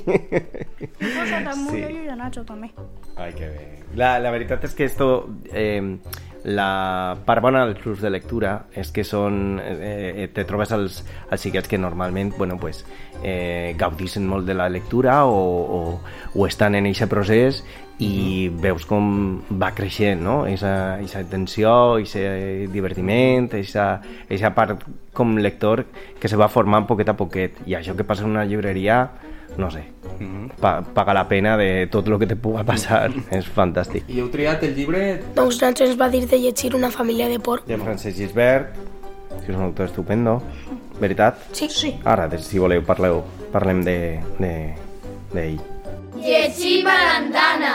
He 0.00 1.10
posat 1.12 1.46
a 1.46 1.52
Sí. 1.52 1.66
sí. 1.70 1.82
i 2.04 2.08
a 2.08 2.16
Nacho 2.16 2.44
també. 2.44 2.70
Ai, 3.16 3.32
que 3.34 3.48
bé. 3.48 3.66
La, 3.96 4.18
la 4.22 4.30
veritat 4.30 4.64
és 4.64 4.74
que 4.74 4.84
esto, 4.88 5.28
eh, 5.52 5.98
la 6.44 7.16
part 7.26 7.42
bona 7.44 7.66
dels 7.66 7.80
clubs 7.82 8.00
de 8.00 8.10
lectura 8.10 8.54
és 8.72 8.88
que 8.94 9.04
són, 9.04 9.60
eh, 9.60 10.24
eh, 10.24 10.28
te 10.32 10.46
trobes 10.48 10.72
els, 10.72 11.02
els 11.30 11.42
xiquets 11.42 11.68
que 11.68 11.78
normalment 11.78 12.32
bueno, 12.38 12.56
pues, 12.60 12.84
eh, 13.22 13.74
gaudissin 13.78 14.26
molt 14.26 14.46
de 14.46 14.54
la 14.54 14.68
lectura 14.68 15.24
o, 15.26 15.36
o, 15.36 16.00
o 16.34 16.46
estan 16.46 16.74
en 16.74 16.88
aquest 16.88 17.10
procés 17.10 17.64
i 18.00 18.48
veus 18.48 18.86
com 18.88 19.42
va 19.60 19.74
creixent, 19.76 20.22
no? 20.24 20.46
Eixa, 20.48 20.98
eixa 21.02 21.20
tensió, 21.28 21.98
eixa 22.00 22.22
divertiment, 22.72 23.50
eixa 23.52 24.54
part 24.56 24.86
com 25.12 25.36
lector 25.36 25.84
que 26.20 26.28
se 26.28 26.38
va 26.40 26.48
formant 26.48 26.88
poquet 26.88 27.12
a 27.12 27.16
poquet. 27.18 27.60
I 27.68 27.76
això 27.76 27.92
que 27.96 28.06
passa 28.08 28.24
en 28.24 28.32
una 28.32 28.46
llibreria, 28.48 29.02
no 29.58 29.70
sé, 29.70 29.84
pa 30.60 30.80
paga 30.82 31.14
la 31.14 31.26
pena 31.28 31.56
de 31.56 31.86
tot 31.90 32.06
el 32.08 32.18
que 32.18 32.26
te 32.26 32.36
puga 32.36 32.64
passar. 32.64 33.10
És 33.38 33.48
fantàstic. 33.48 34.08
I 34.08 34.20
heu 34.22 34.30
triat 34.32 34.62
el 34.66 34.74
llibre 34.76 35.20
Doncs 35.36 35.60
Nacho 35.62 35.86
ens 35.86 35.98
va 36.00 36.10
dir 36.12 36.26
de 36.28 36.38
llegir 36.38 36.74
una 36.74 36.90
família 36.90 37.28
de 37.28 37.40
porc. 37.40 37.66
De 37.66 37.78
Francesc 37.80 38.16
Gisbert, 38.16 38.76
que 39.40 39.50
és 39.50 39.56
un 39.56 39.64
autor 39.64 39.90
estupendo. 39.90 40.40
Veritat? 41.00 41.38
Sí. 41.56 41.68
sí. 41.72 41.94
Ara, 42.04 42.28
si 42.38 42.60
voleu, 42.60 42.84
parleu, 42.84 43.22
parlem 43.54 43.80
de, 43.86 44.20
de, 44.38 44.52
d'ell. 45.32 45.56
Llegim 46.20 46.86
a 46.90 46.98
l'andana. 47.06 47.74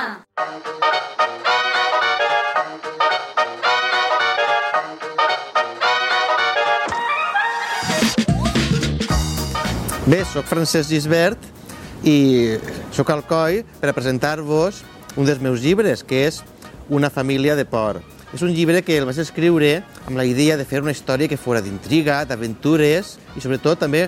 Bé, 10.06 10.20
sóc 10.30 10.46
Francesc 10.46 10.92
Gisbert 10.94 11.55
i 12.04 12.58
sóc 12.92 13.10
al 13.10 13.24
COI 13.26 13.64
per 13.80 13.90
a 13.90 13.94
presentar-vos 13.98 14.84
un 15.16 15.26
dels 15.26 15.40
meus 15.42 15.62
llibres, 15.62 16.04
que 16.04 16.26
és 16.28 16.44
Una 16.88 17.10
família 17.10 17.56
de 17.56 17.66
por. 17.66 17.98
És 18.32 18.44
un 18.46 18.52
llibre 18.54 18.84
que 18.86 19.00
el 19.00 19.08
vaig 19.10 19.18
escriure 19.18 19.80
amb 20.06 20.18
la 20.20 20.26
idea 20.30 20.54
de 20.56 20.66
fer 20.70 20.84
una 20.84 20.92
història 20.94 21.26
que 21.28 21.38
fora 21.38 21.64
d'intriga, 21.66 22.20
d'aventures 22.30 23.16
i 23.36 23.42
sobretot 23.42 23.80
també 23.80 24.04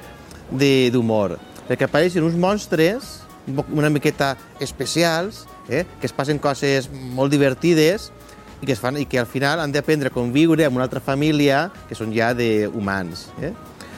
de- 0.52 0.92
d'humor, 0.94 1.40
perquè 1.68 1.88
apareixen 1.88 2.22
uns 2.24 2.36
monstres 2.38 3.24
una 3.74 3.90
miqueta 3.90 4.38
especials, 4.60 5.48
eh? 5.70 5.86
que 6.00 6.06
es 6.06 6.14
passen 6.14 6.38
coses 6.38 6.88
molt 6.92 7.32
divertides 7.32 8.12
i 8.62 8.68
que, 8.68 8.74
es 8.74 8.80
fan, 8.80 8.98
i 9.02 9.06
que 9.10 9.18
al 9.18 9.26
final 9.26 9.60
han 9.60 9.72
d'aprendre 9.72 10.10
a 10.10 10.14
conviure 10.14 10.66
amb 10.66 10.76
una 10.78 10.84
altra 10.86 11.00
família 11.02 11.72
que 11.90 11.96
són 11.96 12.14
ja 12.14 12.30
d'humans. 12.38 13.30
Eh? 13.42 13.54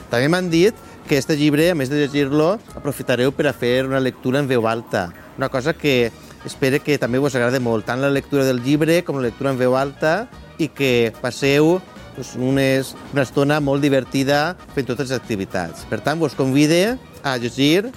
També 0.08 0.28
m'han 0.32 0.48
dit 0.48 0.72
que 1.10 1.18
este 1.18 1.36
llibre, 1.36 1.72
a 1.72 1.74
més 1.74 1.88
de 1.90 1.96
llegir-lo, 1.98 2.52
aprofitareu 2.78 3.32
per 3.34 3.48
a 3.50 3.52
fer 3.52 3.80
una 3.82 3.98
lectura 3.98 4.38
en 4.38 4.46
veu 4.46 4.68
alta. 4.70 5.08
Una 5.40 5.48
cosa 5.50 5.72
que 5.74 6.12
espero 6.46 6.78
que 6.78 7.00
també 7.02 7.18
us 7.18 7.34
agrade 7.34 7.58
molt, 7.58 7.82
tant 7.88 7.98
la 7.98 8.12
lectura 8.14 8.44
del 8.46 8.62
llibre 8.62 9.00
com 9.02 9.18
la 9.18 9.24
lectura 9.26 9.50
en 9.50 9.58
veu 9.58 9.74
alta 9.74 10.28
i 10.62 10.68
que 10.70 11.10
passeu 11.18 11.80
doncs, 12.14 12.36
unes, 12.38 12.94
una 13.10 13.26
estona 13.26 13.58
molt 13.58 13.82
divertida 13.82 14.54
fent 14.76 14.86
totes 14.86 15.10
les 15.10 15.18
activitats. 15.18 15.82
Per 15.90 15.98
tant, 15.98 16.22
vos 16.22 16.38
convide 16.38 16.94
a 17.26 17.34
llegir, 17.42 17.90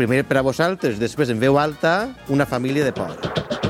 primer 0.00 0.24
per 0.24 0.40
a 0.40 0.46
vosaltres, 0.48 0.96
després 0.96 1.28
en 1.28 1.44
veu 1.44 1.60
alta, 1.60 2.14
Una 2.32 2.48
família 2.48 2.88
de 2.88 2.96
por. 2.96 3.69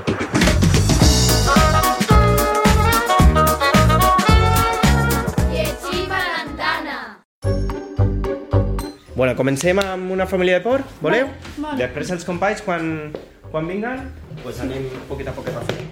Bueno, 9.20 9.34
comencem 9.36 9.76
amb 9.76 10.10
una 10.14 10.24
família 10.24 10.54
de 10.54 10.60
por, 10.64 10.80
voleu? 11.04 11.26
vale. 11.60 11.76
Després 11.76 12.08
els 12.14 12.22
companys, 12.24 12.62
quan, 12.64 13.10
quan 13.52 13.66
vinguen, 13.68 14.06
pues 14.40 14.62
anem 14.64 14.86
poquet 15.10 15.28
a 15.28 15.34
poquet 15.36 15.58
a 15.60 15.64
fer. 15.68 15.82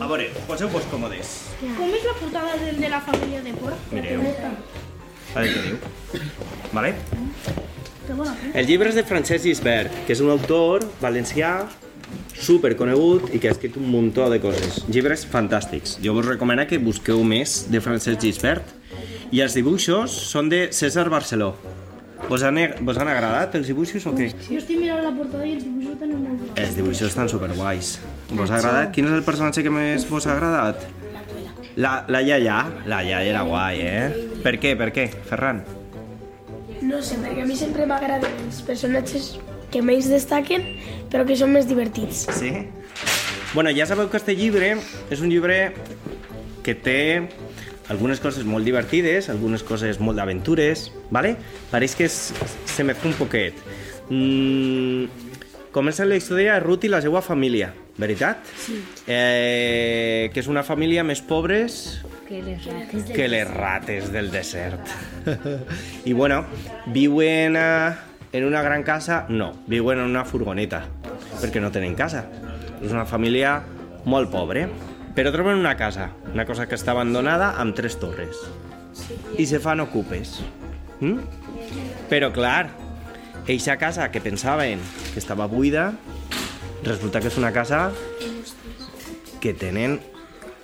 A 0.00 0.08
veure, 0.08 0.30
poseu-vos 0.48 0.86
còmodes. 0.88 1.32
Com 1.60 1.92
és 1.92 2.06
la 2.08 2.14
portada 2.16 2.54
del 2.62 2.78
de 2.80 2.88
la 2.88 3.02
família 3.04 3.42
de 3.44 3.52
por? 3.58 3.76
Mireu. 3.92 4.24
A 5.34 5.42
veure 5.42 5.50
què 5.52 5.66
diu. 5.66 6.24
Vale? 6.72 6.94
El 8.54 8.70
llibre 8.70 8.88
és 8.88 8.96
de 8.96 9.04
Francesc 9.12 9.44
Gisbert, 9.44 10.00
que 10.06 10.16
és 10.16 10.24
un 10.24 10.32
autor 10.32 10.88
valencià 11.04 11.52
super 12.32 12.72
conegut 12.80 13.28
i 13.28 13.42
que 13.44 13.52
ha 13.52 13.58
escrit 13.58 13.76
un 13.76 13.92
muntó 13.92 14.30
de 14.32 14.40
coses. 14.40 14.80
Llibres 14.88 15.26
fantàstics. 15.28 15.98
Jo 16.00 16.16
vos 16.16 16.32
recomano 16.32 16.64
que 16.64 16.80
busqueu 16.80 17.20
més 17.28 17.66
de 17.68 17.84
Francesc 17.84 18.24
Gisbert. 18.24 18.72
I 19.28 19.44
els 19.44 19.52
dibuixos 19.52 20.16
són 20.32 20.48
de 20.48 20.70
César 20.72 21.10
Barceló. 21.12 21.52
Vos 22.28 22.42
han, 22.46 22.58
vos 22.86 22.98
han 22.98 23.10
agradat 23.10 23.54
els 23.58 23.68
dibuixos 23.68 24.06
o 24.08 24.14
què? 24.16 24.30
Jo 24.46 24.56
estic 24.60 24.78
mirant 24.80 25.02
la 25.04 25.12
portada 25.16 25.44
i 25.44 25.56
els 25.56 25.64
dibuixos 25.66 25.98
tenen 26.00 26.22
molt 26.22 26.42
bé. 26.42 26.50
Els 26.62 26.74
dibuixos 26.78 27.10
estan 27.10 27.28
superguais. 27.28 27.94
Vos 28.32 28.50
ha 28.50 28.58
agradat? 28.60 28.92
Quin 28.94 29.10
és 29.10 29.16
el 29.18 29.24
personatge 29.26 29.64
que 29.66 29.72
més 29.74 30.06
vos 30.08 30.26
ha 30.26 30.36
agradat? 30.36 30.86
La, 31.76 32.02
la 32.08 32.20
iaia. 32.22 32.58
La 32.88 33.02
iaia 33.04 33.22
era 33.34 33.44
guai, 33.48 33.80
eh? 33.84 34.26
Per 34.44 34.56
què? 34.60 34.74
Per 34.78 34.90
què, 34.94 35.08
Ferran? 35.28 35.62
No 36.82 37.00
sé, 37.04 37.18
perquè 37.22 37.44
a 37.44 37.48
mi 37.48 37.56
sempre 37.56 37.86
m'agraden 37.88 38.40
els 38.46 38.62
personatges 38.66 39.32
que 39.72 39.80
més 39.84 40.08
destaquen, 40.10 40.66
però 41.12 41.24
que 41.28 41.36
són 41.38 41.52
més 41.54 41.68
divertits. 41.68 42.26
Sí? 42.36 42.52
Bueno, 43.52 43.72
ja 43.76 43.86
sabeu 43.88 44.08
que 44.12 44.18
este 44.20 44.34
llibre 44.36 44.74
és 45.12 45.20
un 45.20 45.32
llibre 45.32 45.72
que 46.64 46.74
té 46.74 46.98
algunes 47.88 48.20
coses 48.20 48.44
molt 48.46 48.66
divertides, 48.66 49.28
algunes 49.32 49.64
coses 49.66 50.00
molt 50.00 50.18
d'aventures, 50.20 50.90
¿vale? 51.10 51.36
Pareix 51.70 51.96
que 51.98 52.06
es, 52.06 52.32
se 52.66 52.84
mezcla 52.84 53.10
un 53.10 53.16
poquet. 53.18 53.58
Mm, 54.08 55.06
comença 55.74 56.06
la 56.06 56.18
història 56.20 56.54
de 56.54 56.60
Ruth 56.64 56.86
i 56.86 56.92
la 56.92 57.02
seva 57.02 57.22
família, 57.24 57.72
veritat? 57.98 58.44
Sí. 58.64 58.78
Eh, 59.06 60.30
que 60.32 60.40
és 60.40 60.48
una 60.48 60.62
família 60.62 61.04
més 61.04 61.22
pobres 61.24 62.02
Que 62.28 62.40
les 62.40 62.64
rates 62.64 63.10
que 63.12 63.26
les 63.28 63.48
rates 63.50 64.12
del 64.12 64.30
desert. 64.32 64.88
I 66.08 66.14
bueno, 66.16 66.44
viuen 66.86 67.58
eh, 67.58 67.92
en 68.32 68.44
una 68.44 68.62
gran 68.62 68.82
casa? 68.82 69.26
No, 69.28 69.52
viuen 69.66 70.00
en 70.00 70.08
una 70.14 70.24
furgoneta, 70.24 70.86
perquè 71.42 71.60
no 71.60 71.70
tenen 71.74 71.94
casa. 71.98 72.24
És 72.80 72.90
una 72.90 73.04
família 73.06 73.58
molt 74.08 74.32
pobre, 74.32 74.66
però 75.16 75.32
troben 75.32 75.60
una 75.60 75.76
casa, 75.76 76.10
una 76.32 76.46
cosa 76.48 76.66
que 76.68 76.76
està 76.78 76.94
abandonada 76.94 77.52
amb 77.60 77.76
tres 77.76 77.98
torres. 78.00 78.38
I 79.38 79.46
se 79.48 79.60
fan 79.60 79.82
ocupes. 79.84 80.38
Mm? 81.00 81.18
Però 82.08 82.30
clar, 82.32 82.70
eixa 83.50 83.76
casa 83.80 84.10
que 84.12 84.22
pensaven 84.24 84.80
que 85.12 85.20
estava 85.20 85.48
buida, 85.50 85.90
resulta 86.84 87.20
que 87.20 87.28
és 87.32 87.38
una 87.40 87.52
casa 87.52 87.90
que 89.42 89.52
tenen 89.58 89.98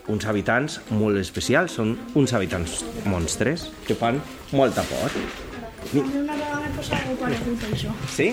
uns 0.08 0.24
habitants 0.24 0.78
molt 0.94 1.20
especials, 1.20 1.74
són 1.76 1.96
uns 2.16 2.32
habitants 2.32 2.80
monstres 3.04 3.68
que 3.86 3.96
fan 3.98 4.22
molta 4.56 4.84
por. 4.88 5.12
A 5.88 5.94
mi 5.96 6.18
una 6.20 6.34
vegada 6.36 6.60
m'ha 6.60 6.70
passat 6.76 7.00
algo 7.00 7.14
paregut 7.22 7.62
a 7.64 7.68
això. 7.74 7.92
Sí? 8.14 8.26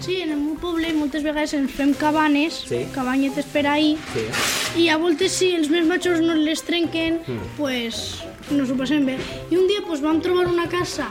Sí, 0.00 0.20
en 0.22 0.30
el 0.32 0.38
meu 0.40 0.54
poble 0.60 0.92
moltes 0.96 1.22
vegades 1.22 1.52
ens 1.54 1.70
fem 1.76 1.92
cabanes, 1.94 2.62
Sí. 2.68 2.86
cabanyetes 2.94 3.44
per 3.52 3.66
ahir, 3.66 3.98
Sí. 4.14 4.82
i 4.84 4.88
a 4.88 4.96
voltes 4.96 5.32
si 5.32 5.54
els 5.54 5.68
més 5.68 5.84
majors 5.84 6.20
no 6.20 6.34
les 6.34 6.62
trenquen, 6.62 7.20
Mm. 7.26 7.38
pues 7.58 8.22
nos 8.50 8.70
ho 8.70 8.76
passem 8.76 9.04
bé. 9.06 9.18
I 9.50 9.56
un 9.56 9.66
dia 9.68 9.82
pues, 9.86 10.00
vam 10.00 10.20
trobar 10.22 10.46
una 10.48 10.68
casa 10.68 11.08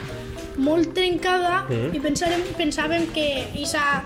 molt 0.57 0.93
trencada 0.93 1.65
Mm. 1.69 1.93
i 1.95 1.99
pensàvem, 1.99 2.41
pensàvem 2.57 3.05
que 3.13 3.45
aquesta 3.53 4.03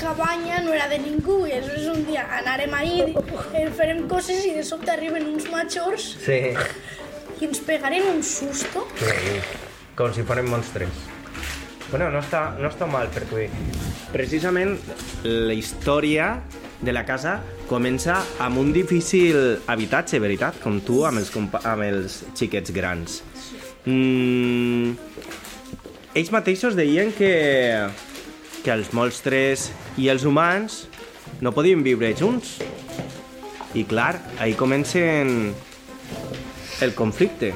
cabanya 0.00 0.60
no 0.62 0.72
era 0.72 0.88
de 0.88 0.98
ningú 0.98 1.46
i 1.46 1.52
aleshores 1.52 1.86
un 1.96 2.06
dia 2.06 2.22
anàrem 2.38 2.72
ahir, 2.74 3.14
eh, 3.54 3.68
farem 3.76 4.06
coses 4.08 4.46
i 4.46 4.54
de 4.54 4.62
sobte 4.62 4.90
arriben 4.90 5.26
uns 5.26 5.50
majors 5.50 6.16
Sí. 6.24 6.54
i 7.40 7.44
ens 7.44 7.58
pegaren 7.58 8.02
un 8.14 8.22
susto. 8.22 8.86
Com 9.98 10.12
si 10.14 10.22
foren 10.22 10.46
monstres. 10.46 11.06
Bueno, 11.90 12.12
no 12.14 12.20
està, 12.22 12.52
no 12.60 12.68
està 12.68 12.86
mal, 12.86 13.08
perquè 13.10 13.48
precisament 14.12 14.76
la 15.26 15.56
història 15.56 16.36
de 16.78 16.92
la 16.94 17.02
casa 17.08 17.40
comença 17.66 18.20
amb 18.44 18.60
un 18.60 18.70
difícil 18.72 19.58
habitatge, 19.66 20.20
veritat? 20.22 20.60
Com 20.62 20.78
tu, 20.86 21.00
amb 21.08 21.18
els, 21.18 21.32
amb 21.34 21.82
els 21.82 22.20
xiquets 22.38 22.70
grans. 22.76 23.22
Mm, 23.88 24.94
ells 26.14 26.30
mateixos 26.30 26.76
deien 26.78 27.10
que, 27.16 27.32
que 28.62 28.74
els 28.74 28.92
monstres 28.94 29.70
i 29.98 30.06
els 30.12 30.28
humans 30.28 30.84
no 31.42 31.54
podien 31.56 31.82
viure 31.82 32.12
junts. 32.14 32.60
I 33.74 33.82
clar, 33.88 34.14
ahí 34.38 34.54
comencen 34.54 35.50
el 36.86 36.94
conflicte. 36.94 37.52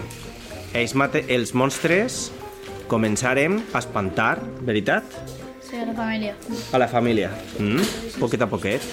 Ells 0.72 0.94
mate 0.96 1.20
els 1.32 1.52
monstres 1.52 2.30
començarem 2.88 3.58
a 3.72 3.80
espantar, 3.82 4.38
veritat? 4.64 5.04
Sí, 5.60 5.76
a 5.76 5.84
la 5.84 5.94
família. 5.96 6.34
A 6.72 6.80
la 6.80 6.88
família. 6.88 7.30
Mm? 7.58 7.84
Poquet 8.20 8.44
a 8.44 8.48
poquet. 8.48 8.86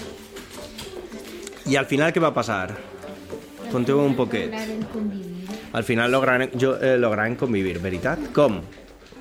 I 1.69 1.77
al 1.79 1.87
final 1.87 2.11
què 2.11 2.19
va 2.23 2.33
passar? 2.35 2.73
Conteu 3.71 4.01
un 4.03 4.15
poquet. 4.17 4.49
Lograren 4.49 4.83
convivir. 4.91 5.25
Al 5.71 5.85
final 5.85 6.11
lograran, 6.11 6.49
jo, 6.59 6.73
eh, 6.81 6.97
lograran 6.97 7.35
convivir, 7.37 7.77
veritat? 7.79 8.31
Com? 8.33 8.59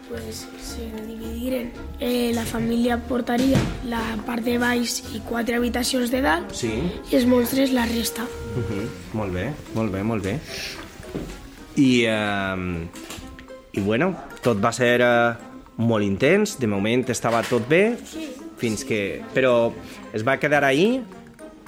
Pues 0.09 0.47
se 0.65 0.87
dividiren. 1.07 1.71
Eh, 2.01 2.33
la 2.35 2.47
família 2.49 2.97
portaria 3.07 3.61
la 3.85 4.01
part 4.27 4.43
de 4.43 4.57
baix 4.59 5.03
i 5.15 5.21
quatre 5.29 5.59
habitacions 5.61 6.11
de 6.11 6.23
dalt 6.25 6.55
Sí. 6.57 6.73
i 7.13 7.17
els 7.17 7.27
monstres 7.27 7.71
la 7.73 7.85
resta. 7.87 8.23
Uh 8.25 8.65
-huh. 8.67 8.89
Molt 9.13 9.33
bé, 9.35 9.53
molt 9.75 9.93
bé, 9.93 10.03
molt 10.03 10.25
bé. 10.25 10.41
I, 11.79 12.05
eh, 12.11 13.79
i 13.79 13.81
bueno, 13.81 14.11
tot 14.43 14.59
va 14.63 14.73
ser 14.75 14.99
eh, 15.01 15.47
molt 15.79 16.05
intens, 16.05 16.59
de 16.59 16.67
moment 16.71 17.07
estava 17.15 17.45
tot 17.47 17.69
bé, 17.71 17.85
fins 18.59 18.85
que... 18.85 19.23
Però 19.35 19.71
es 20.13 20.27
va 20.27 20.39
quedar 20.43 20.65
ahí 20.67 20.99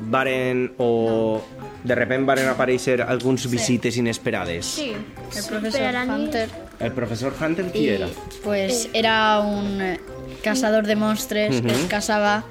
varen 0.01 0.73
o 0.79 1.43
de 1.85 1.95
repente 1.95 2.27
varen 2.27 2.49
aparèixer 2.49 3.03
alguns 3.05 3.45
visites 3.53 3.97
inesperades. 4.01 4.67
Sí, 4.67 4.93
el 4.93 5.45
professor 5.45 6.01
Hunter. 6.09 6.49
El 6.81 6.93
professor 6.97 7.35
Hunter 7.37 7.67
qui 7.71 7.85
I, 7.85 7.89
era? 8.01 8.09
Pues 8.43 8.89
era 8.95 9.41
un 9.41 9.99
cazador 10.43 10.87
de 10.87 10.97
monstres 10.97 11.61
que 11.61 11.73
es 11.73 11.85
casava 11.89 12.43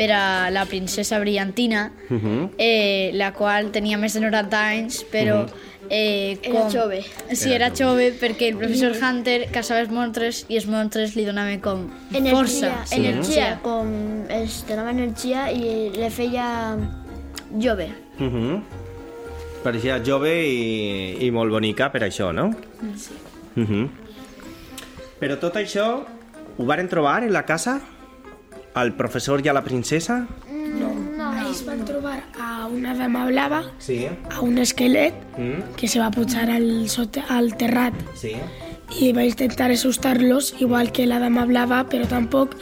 per 0.00 0.10
a 0.16 0.48
la 0.50 0.64
princesa 0.64 1.18
brillantina, 1.20 1.90
Mhm. 2.08 2.52
eh, 2.56 3.10
la 3.12 3.34
qual 3.36 3.68
tenia 3.70 3.98
més 4.00 4.14
de 4.16 4.20
90 4.24 4.62
anys, 4.68 5.04
però... 5.12 5.42
Mhm. 5.44 5.68
Eh, 5.92 6.38
Era 6.42 6.68
jove. 6.70 7.00
Sí, 7.32 7.50
Era 7.52 7.66
era 7.66 7.74
jove 7.74 8.12
perquè 8.14 8.46
el 8.52 8.56
professor 8.56 8.92
Hunter 8.94 9.48
casava 9.50 9.80
els 9.80 9.90
monstres 9.90 10.44
i 10.48 10.54
els 10.54 10.66
monstres 10.70 11.16
li 11.16 11.24
donaven 11.26 11.58
com 11.60 11.88
Energia, 12.12 12.36
força. 12.36 12.86
sí. 12.86 12.94
energia, 13.00 13.58
com 13.60 13.90
es 14.30 14.60
donava 14.68 14.90
energia 14.92 15.50
i 15.50 15.90
le 15.96 16.10
feia 16.10 16.76
jove. 17.58 17.88
Uh 18.20 18.24
-huh. 18.30 18.60
Pareixia 19.64 19.98
jove 20.04 20.30
i, 20.46 21.26
i 21.26 21.30
molt 21.32 21.50
bonica 21.50 21.90
per 21.90 22.02
això, 22.02 22.32
no? 22.32 22.52
Sí. 22.96 23.10
Uh 23.56 23.66
-huh. 23.68 23.88
Però 25.18 25.38
tot 25.38 25.56
això 25.56 26.04
ho 26.56 26.64
varen 26.64 26.88
trobar 26.88 27.24
en 27.24 27.32
la 27.32 27.44
casa? 27.44 27.80
Al 28.74 28.94
professor 28.94 29.44
i 29.44 29.48
a 29.48 29.52
la 29.52 29.62
princesa? 29.64 30.26
No, 30.50 30.92
no. 31.16 31.32
Ells 31.42 31.64
van 31.66 31.84
trobar 31.84 32.20
a 32.38 32.66
una 32.70 32.94
dama 32.94 33.26
blava, 33.26 33.64
Sí. 33.78 34.06
a 34.30 34.40
un 34.40 34.58
esquelet, 34.58 35.14
Mm. 35.36 35.74
que 35.76 35.88
se 35.88 35.98
va 35.98 36.10
pujar 36.10 36.48
al, 36.50 36.88
sote, 36.88 37.22
al 37.28 37.56
terrat 37.56 37.94
Sí. 38.14 38.32
i 39.00 39.12
va 39.12 39.24
intentar 39.24 39.70
assustar-los, 39.70 40.54
igual 40.60 40.92
que 40.92 41.06
la 41.06 41.18
dama 41.18 41.44
blava, 41.46 41.88
però 41.88 42.06
tampoc. 42.06 42.54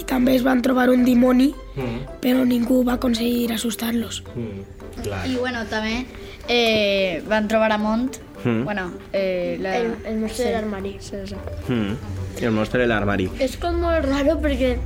I 0.00 0.04
també 0.04 0.34
es 0.34 0.42
van 0.42 0.62
trobar 0.62 0.90
un 0.90 1.04
dimoni, 1.04 1.54
Mm. 1.76 2.20
però 2.20 2.44
ningú 2.44 2.84
va 2.84 2.94
aconseguir 2.94 3.52
assustar-los. 3.52 4.24
Mm. 4.34 5.02
Clar. 5.02 5.26
I 5.28 5.36
bueno, 5.36 5.64
també 5.66 6.06
eh, 6.48 7.22
van 7.28 7.46
trobar 7.46 7.70
a 7.72 7.78
Mont, 7.78 8.16
Mm. 8.44 8.64
bueno, 8.64 8.90
eh, 9.12 9.56
la... 9.60 9.76
El, 9.78 9.94
el 10.04 10.16
monstre 10.18 10.44
sí. 10.44 10.50
de 10.50 10.52
l'armari. 10.56 10.96
Sí, 10.98 11.16
sí. 11.24 11.34
Mm. 11.68 12.42
El 12.42 12.50
monstre 12.50 12.80
de 12.82 12.88
l'armari. 12.88 13.30
És 13.38 13.56
com 13.56 13.76
molt 13.80 14.04
raro 14.04 14.40
perquè 14.40 14.76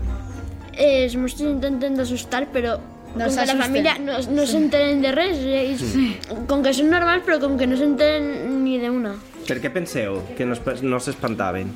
eh, 0.77 1.05
els 1.05 1.17
monstres 1.17 1.49
intenten 1.51 1.97
d'assustar, 1.97 2.47
però 2.53 2.77
No 3.17 3.25
com 3.25 3.35
que 3.39 3.47
la 3.49 3.55
família 3.57 3.95
no, 3.99 4.19
no 4.29 4.45
s'entenen 4.47 5.01
de 5.01 5.11
res. 5.13 5.39
Ells, 5.41 5.81
Sí. 5.81 6.19
Com 6.47 6.63
que 6.63 6.75
són 6.77 6.91
normals, 6.93 7.25
però 7.25 7.39
com 7.41 7.57
que 7.57 7.67
no 7.67 7.77
s'entenen 7.81 8.63
ni 8.65 8.79
d'una. 8.83 9.15
Per 9.49 9.57
què 9.63 9.71
penseu 9.73 10.21
que 10.37 10.45
no, 10.45 10.57
no 10.83 10.99
s'espantaven? 11.01 11.71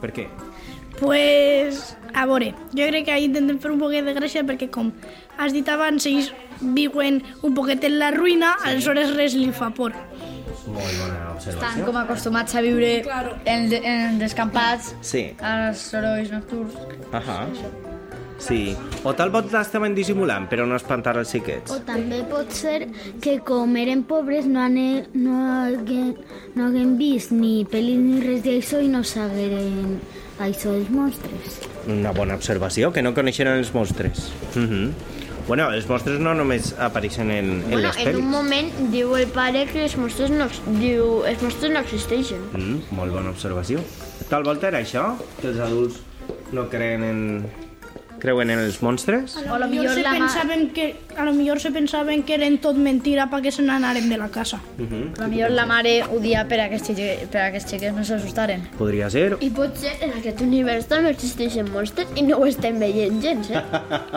Per 0.00 0.12
què? 0.14 0.28
Pues, 1.00 1.96
a 2.14 2.22
veure, 2.30 2.52
jo 2.70 2.86
crec 2.86 3.04
que 3.08 3.12
ahí 3.12 3.24
intentem 3.26 3.58
fer 3.58 3.72
un 3.74 3.80
poquet 3.82 4.06
de 4.06 4.14
gràcia 4.14 4.44
perquè 4.46 4.68
com 4.70 4.92
has 5.36 5.52
dit 5.52 5.66
abans, 5.68 6.06
ells 6.06 6.28
viuen 6.62 7.18
un 7.42 7.54
poquet 7.56 7.82
en 7.88 7.98
la 7.98 8.12
ruïna, 8.14 8.52
sí. 8.60 8.68
aleshores 8.70 9.10
res 9.16 9.34
li 9.34 9.50
fa 9.50 9.72
por. 9.74 9.90
Molt 10.70 10.94
bona 11.00 11.32
observació. 11.34 11.58
Estan 11.58 11.82
com 11.88 11.96
acostumats 12.00 12.54
a 12.54 12.62
viure 12.64 13.00
Claro. 13.02 13.34
en, 13.44 13.66
en 13.74 14.18
descampats, 14.22 14.94
Sí. 15.02 15.32
als 15.42 15.82
sorolls 15.90 16.30
nocturns. 16.30 16.78
Ahà. 17.12 17.40
Sí. 17.52 17.83
O 19.04 19.12
tal 19.14 19.30
volta 19.30 19.60
estaven 19.60 19.94
dissimulant, 19.94 20.48
però 20.50 20.66
no 20.66 20.76
espantar 20.76 21.16
els 21.20 21.30
xiquets. 21.32 21.72
O 21.72 21.80
també 21.86 22.22
pot 22.28 22.50
ser 22.52 22.88
que 23.20 23.38
com 23.44 23.76
eren 23.80 24.02
pobres 24.08 24.46
no, 24.46 24.60
ane, 24.60 25.06
no, 25.14 25.38
haguem, 25.64 26.14
no 26.54 26.68
haguem 26.68 26.96
vist 27.00 27.32
ni 27.32 27.64
pel·lis 27.64 28.00
ni 28.00 28.20
res 28.24 28.42
d'això 28.44 28.80
i 28.84 28.88
no 28.92 29.02
saberen 29.04 29.98
això 30.44 30.72
dels 30.74 30.90
monstres. 30.90 31.60
Una 31.88 32.12
bona 32.12 32.34
observació, 32.34 32.92
que 32.92 33.02
no 33.02 33.14
coneixeren 33.14 33.58
els 33.58 33.72
monstres. 33.74 34.30
Uh 34.56 34.62
-huh. 34.62 34.92
Bueno, 35.46 35.70
els 35.72 35.86
monstres 35.86 36.18
no 36.20 36.32
només 36.34 36.74
apareixen 36.78 37.30
en, 37.30 37.50
en 37.64 37.70
Bueno, 37.70 37.88
les 37.88 37.96
en 37.98 38.16
un 38.16 38.22
pel·lis. 38.22 38.30
moment 38.30 38.70
diu 38.90 39.14
el 39.16 39.26
pare 39.26 39.66
que 39.66 39.82
els 39.84 39.96
monstres 39.96 40.30
no, 40.30 40.46
diu, 40.80 41.22
els 41.26 41.42
monstres 41.42 41.70
no 41.70 41.80
existeixen. 41.80 42.38
Mm, 42.54 42.80
molt 42.96 43.12
bona 43.12 43.28
observació. 43.30 43.80
Tal 44.30 44.42
volta 44.42 44.68
era 44.68 44.78
això, 44.78 45.16
que 45.40 45.48
els 45.48 45.58
adults 45.58 46.00
no 46.52 46.68
creen 46.70 47.04
en... 47.04 47.46
creuen 48.24 48.50
en 48.54 48.62
els 48.64 48.80
monstres? 48.80 49.36
A 49.44 49.58
lo 49.60 49.68
millor 49.68 49.92
se 49.92 50.02
pensaven 50.02 50.70
que 50.72 50.86
a 51.16 51.24
lo 51.26 51.32
millor 51.36 51.60
se 51.60 51.70
pensaven 51.70 52.22
que 52.24 52.38
eren 52.38 52.56
tot 52.64 52.78
mentira 52.80 53.26
perquè 53.30 53.52
se 53.52 53.62
n'anaren 53.62 54.08
de 54.08 54.16
la 54.18 54.30
casa. 54.32 54.60
Uh 54.78 54.86
-huh. 54.88 55.24
A 55.24 55.28
millor 55.28 55.50
la 55.50 55.66
mare 55.66 56.02
ho 56.04 56.18
dia 56.18 56.46
per 56.48 56.60
a 56.60 56.68
que 56.68 56.76
els 56.76 56.86
xiques, 56.86 57.28
per 57.28 57.40
a 57.40 57.50
que 57.50 57.58
els 57.58 57.66
xiques 57.66 57.92
no 57.92 58.04
s'assustaren. 58.04 58.62
Podria 58.78 59.10
ser. 59.10 59.36
I 59.40 59.50
pot 59.50 59.76
ser 59.76 59.92
en 60.00 60.12
aquest 60.18 60.40
univers 60.40 60.86
també 60.86 61.10
existeixen 61.10 61.70
monstres 61.70 62.08
i 62.14 62.22
no 62.22 62.38
ho 62.38 62.46
estem 62.46 62.78
veient 62.78 63.20
gens, 63.22 63.50
eh? 63.50 63.62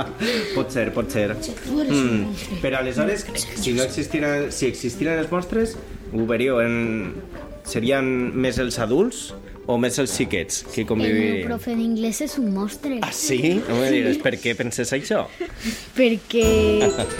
pot 0.55 0.71
ser, 0.71 0.93
pot 0.93 1.11
ser. 1.11 1.35
Mm. 1.35 2.61
Però 2.61 2.77
aleshores, 2.77 3.25
si 3.35 3.73
no 3.73 3.83
existiran, 3.83 4.51
si 4.51 4.67
existiran 4.67 5.19
els 5.19 5.31
monstres, 5.31 5.77
ho 6.13 6.25
veieu, 6.25 6.61
en... 6.61 7.13
serien 7.67 8.05
més 8.33 8.57
els 8.57 8.79
adults 8.79 9.33
o 9.67 9.77
més 9.77 9.97
els 9.99 10.13
xiquets 10.15 10.63
que 10.71 10.85
El 10.87 10.99
meu 11.01 11.45
profe 11.45 11.75
d'inglès 11.75 12.21
és 12.23 12.37
un 12.39 12.53
monstre. 12.55 12.99
Ah, 13.03 13.11
sí? 13.11 13.59
No 13.67 13.81
me 13.81 13.91
digues, 13.91 14.17
per 14.23 14.37
què 14.39 14.55
penses 14.55 14.93
això? 14.95 15.25
Perquè 15.97 16.47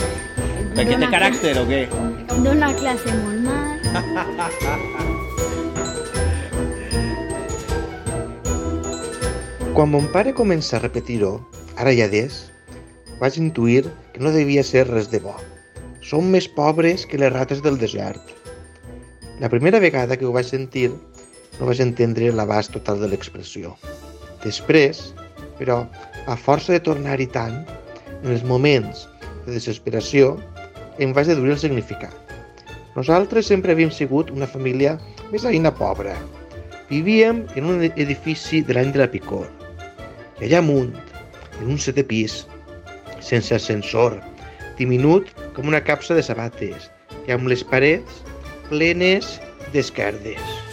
Perquè 0.78 0.96
té 1.02 1.10
caràcter 1.12 1.56
o 1.60 1.66
què? 1.68 1.82
dona 2.44 2.70
classe 2.78 3.14
molt 3.24 3.42
mal. 3.48 3.66
Quan 9.74 9.90
mon 9.94 10.08
pare 10.14 10.34
comença 10.38 10.78
a 10.78 10.82
repetir-ho, 10.84 11.34
ara 11.78 11.94
ja 11.98 12.08
des, 12.10 12.40
vaig 13.20 13.38
intuir 13.42 13.84
que 14.14 14.22
no 14.24 14.32
devia 14.34 14.64
ser 14.66 14.88
res 14.88 15.10
de 15.12 15.20
bo. 15.22 15.36
Som 16.02 16.30
més 16.34 16.48
pobres 16.48 17.06
que 17.10 17.20
les 17.20 17.34
rates 17.34 17.62
del 17.66 17.78
desert. 17.82 18.22
La 19.42 19.50
primera 19.50 19.82
vegada 19.82 20.18
que 20.18 20.26
ho 20.26 20.34
vaig 20.34 20.48
sentir, 20.50 20.92
no 21.60 21.68
vaig 21.70 21.82
entendre 21.84 22.30
l'abast 22.34 22.74
total 22.76 23.02
de 23.02 23.10
l'expressió. 23.12 23.74
Després, 24.44 25.02
però, 25.58 25.84
a 26.30 26.36
força 26.38 26.76
de 26.76 26.84
tornar-hi 26.84 27.28
tant, 27.34 27.64
en 28.22 28.32
els 28.34 28.46
moments 28.46 29.06
de 29.46 29.56
desesperació, 29.56 30.36
em 31.00 31.14
vaig 31.14 31.30
deduir 31.30 31.56
el 31.56 31.62
significat. 31.62 32.14
Nosaltres 32.98 33.50
sempre 33.50 33.74
havíem 33.74 33.92
sigut 33.94 34.32
una 34.34 34.50
família 34.50 34.96
més 35.32 35.46
veïna 35.46 35.74
pobra. 35.74 36.16
Vivíem 36.90 37.44
en 37.60 37.70
un 37.70 37.84
edifici 37.90 38.64
de 38.66 38.78
l'any 38.78 38.94
de 38.96 39.04
la 39.04 39.10
picor. 39.12 39.50
Allà 40.42 40.62
amunt, 40.64 40.94
en 41.60 41.74
un 41.74 41.82
setè 41.82 42.06
pis, 42.06 42.44
sense 43.22 43.54
ascensor, 43.54 44.18
diminut 44.78 45.34
com 45.58 45.70
una 45.70 45.82
capsa 45.84 46.18
de 46.18 46.26
sabates 46.26 46.90
i 47.26 47.36
amb 47.36 47.50
les 47.52 47.66
parets 47.66 48.24
plenes 48.70 49.36
d'esquerdes. 49.74 50.67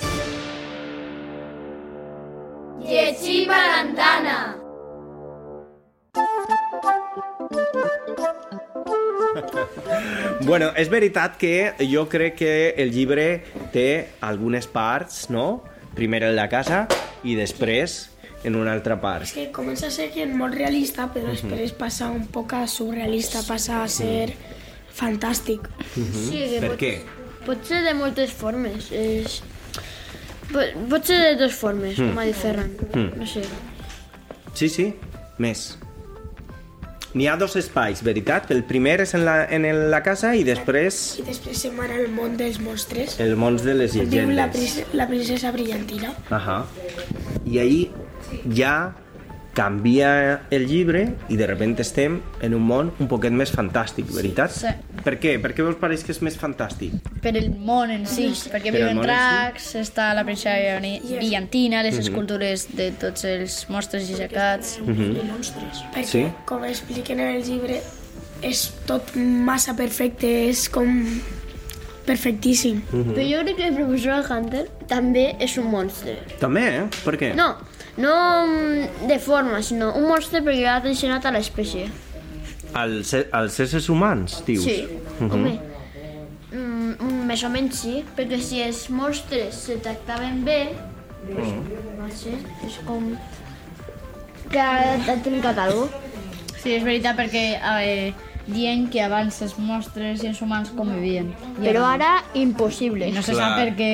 Bueno, 10.44 10.70
és 10.76 10.90
veritat 10.92 11.36
que 11.40 11.72
jo 11.90 12.06
crec 12.12 12.34
que 12.36 12.52
el 12.76 12.90
llibre 12.92 13.44
té 13.72 14.08
algunes 14.20 14.66
parts, 14.68 15.30
no? 15.30 15.62
Primer 15.94 16.22
en 16.26 16.34
la 16.36 16.48
casa 16.52 16.86
i 17.24 17.34
després 17.38 18.10
en 18.44 18.56
una 18.60 18.74
altra 18.74 18.98
part. 19.00 19.24
És 19.24 19.32
que 19.32 19.46
comença 19.54 19.86
a 19.88 19.90
ser 19.94 20.10
molt 20.28 20.54
realista, 20.54 21.06
però 21.14 21.28
Mhm. 21.28 21.32
després 21.32 21.72
passa 21.72 22.10
un 22.10 22.26
poc 22.26 22.52
a 22.52 22.66
surrealista, 22.66 23.40
passa 23.48 23.82
a 23.82 23.88
ser 23.88 24.34
fantàstic. 24.94 25.60
Mhm. 25.96 26.28
Sí, 26.30 26.38
que 26.50 26.60
Per 26.60 26.68
pot- 26.70 26.78
què? 26.78 27.00
Pot 27.46 27.64
ser 27.64 27.82
de 27.84 27.94
moltes 27.94 28.32
formes. 28.32 28.90
És... 28.92 29.42
Pot, 30.52 30.88
pot 30.90 31.04
ser 31.04 31.18
de 31.20 31.36
dues 31.36 31.54
formes, 31.54 31.98
Mm. 31.98 32.08
com 32.10 32.18
ha 32.18 32.24
dit 32.24 32.34
Ferran. 32.34 32.70
Mm. 32.94 33.18
No 33.18 33.26
sé. 33.26 33.42
Sí, 34.54 34.68
sí, 34.68 34.94
més. 35.38 35.78
N'hi 37.14 37.28
ha 37.30 37.36
dos 37.38 37.54
espais, 37.56 38.02
veritat? 38.02 38.50
El 38.50 38.64
primer 38.66 38.96
és 39.04 39.12
en 39.14 39.24
la, 39.24 39.44
en 39.46 39.62
la 39.90 40.00
casa 40.02 40.32
i 40.34 40.42
després 40.42 40.96
I 41.22 41.26
després 41.28 41.60
se'n 41.62 41.76
van 41.78 41.92
al 41.94 42.08
món 42.10 42.36
dels 42.36 42.58
monstres. 42.58 43.20
el 43.22 43.36
mons 43.38 43.62
de 43.62 43.74
les 43.74 43.92
Diu 43.94 44.02
la, 44.02 44.10
llegendes. 44.10 44.50
prince- 44.56 44.86
la 44.98 45.06
princesa 45.06 45.52
brillantina. 45.52 46.10
Ahà. 46.30 46.64
I 47.46 47.58
ahí 47.62 47.90
ja 48.52 48.96
canvia 49.54 50.42
el 50.50 50.66
llibre 50.66 51.14
i 51.28 51.36
de 51.38 51.46
repente 51.46 51.82
estem 51.82 52.20
en 52.42 52.54
un 52.54 52.64
món 52.66 52.90
un 52.98 53.08
poquet 53.08 53.32
més 53.32 53.52
fantàstic, 53.54 54.10
veritat? 54.12 54.50
Sí. 54.50 54.72
Per 55.04 55.14
què? 55.22 55.36
Per 55.40 55.52
què 55.54 55.64
vos 55.64 55.76
pareix 55.80 56.02
que 56.04 56.12
és 56.12 56.20
més 56.26 56.36
fantàstic? 56.40 56.96
Per 57.22 57.32
el 57.38 57.50
món 57.54 57.90
en 57.94 58.04
si, 58.10 58.26
perquè 58.50 58.72
Per 58.74 58.80
viuen 58.82 59.00
dracs, 59.00 59.74
està 59.78 60.12
la 60.14 60.24
princesa 60.24 60.80
brillantina, 60.80 61.82
les 61.82 61.94
Mhm. 61.94 62.02
escultures 62.02 62.66
de 62.76 62.90
tots 62.92 63.24
els 63.24 63.68
monstres 63.70 64.08
dissecats. 64.08 64.80
Mhm. 64.84 65.16
I 65.16 65.30
monstres. 65.30 65.84
Perquè, 65.94 66.04
Sí. 66.04 66.26
com 66.44 66.64
expliquen 66.64 67.20
en 67.20 67.36
el 67.36 67.44
llibre, 67.44 67.80
és 68.42 68.72
tot 68.86 69.14
massa 69.16 69.76
perfecte, 69.76 70.48
és 70.48 70.68
com 70.68 71.04
perfectíssim. 72.04 72.82
Mhm. 72.90 73.14
Però 73.14 73.24
jo 73.38 73.42
crec 73.44 73.56
que 73.56 73.68
el 73.68 73.74
professor 73.74 74.24
Hunter 74.30 74.70
també 74.88 75.36
és 75.40 75.56
un 75.58 75.70
monstre. 75.70 76.18
També, 76.40 76.66
eh? 76.78 76.82
Per 77.04 77.16
què? 77.18 77.34
No, 77.34 77.56
no 77.96 78.46
mm, 78.46 79.06
de 79.08 79.18
forma, 79.18 79.62
sinó 79.62 79.92
un 79.94 80.08
monstre 80.08 80.40
perquè 80.42 80.66
ha 80.66 80.80
traicionat 80.82 81.24
a 81.26 81.30
l'espècie. 81.34 81.90
als, 82.74 83.14
als 83.30 83.60
éssers 83.60 83.88
humans, 83.88 84.40
dius? 84.46 84.64
Sí, 84.64 84.88
Mhm. 85.20 85.30
home. 85.30 85.58
Mm, 86.52 87.24
més 87.26 87.42
o 87.44 87.48
menys 87.50 87.78
sí, 87.80 88.04
perquè 88.16 88.40
si 88.40 88.60
els 88.62 88.88
monstres 88.90 89.54
se 89.54 89.76
tractaven 89.82 90.44
bé, 90.44 90.70
no 91.28 92.08
sé, 92.10 92.34
és 92.66 92.78
com 92.86 93.16
que 94.50 94.60
ha, 94.60 94.98
trencat 95.22 95.58
alguna 95.58 95.86
cosa. 95.88 96.02
Sí, 96.62 96.72
és 96.74 96.82
veritat, 96.82 97.16
perquè 97.16 97.44
eh, 97.80 98.14
dient 98.46 98.88
que 98.92 99.00
abans 99.04 99.40
els 99.44 99.54
monstres 99.58 100.22
i 100.24 100.28
els 100.28 100.40
humans 100.44 100.70
convivien. 100.76 101.30
I 101.56 101.64
Però 101.64 101.84
ara, 101.88 102.10
impossible. 102.36 103.08
I 103.08 103.14
no 103.14 103.22
se 103.24 103.32
Clar. 103.32 103.50
sap 103.50 103.60
per 103.60 103.74
què 103.78 103.90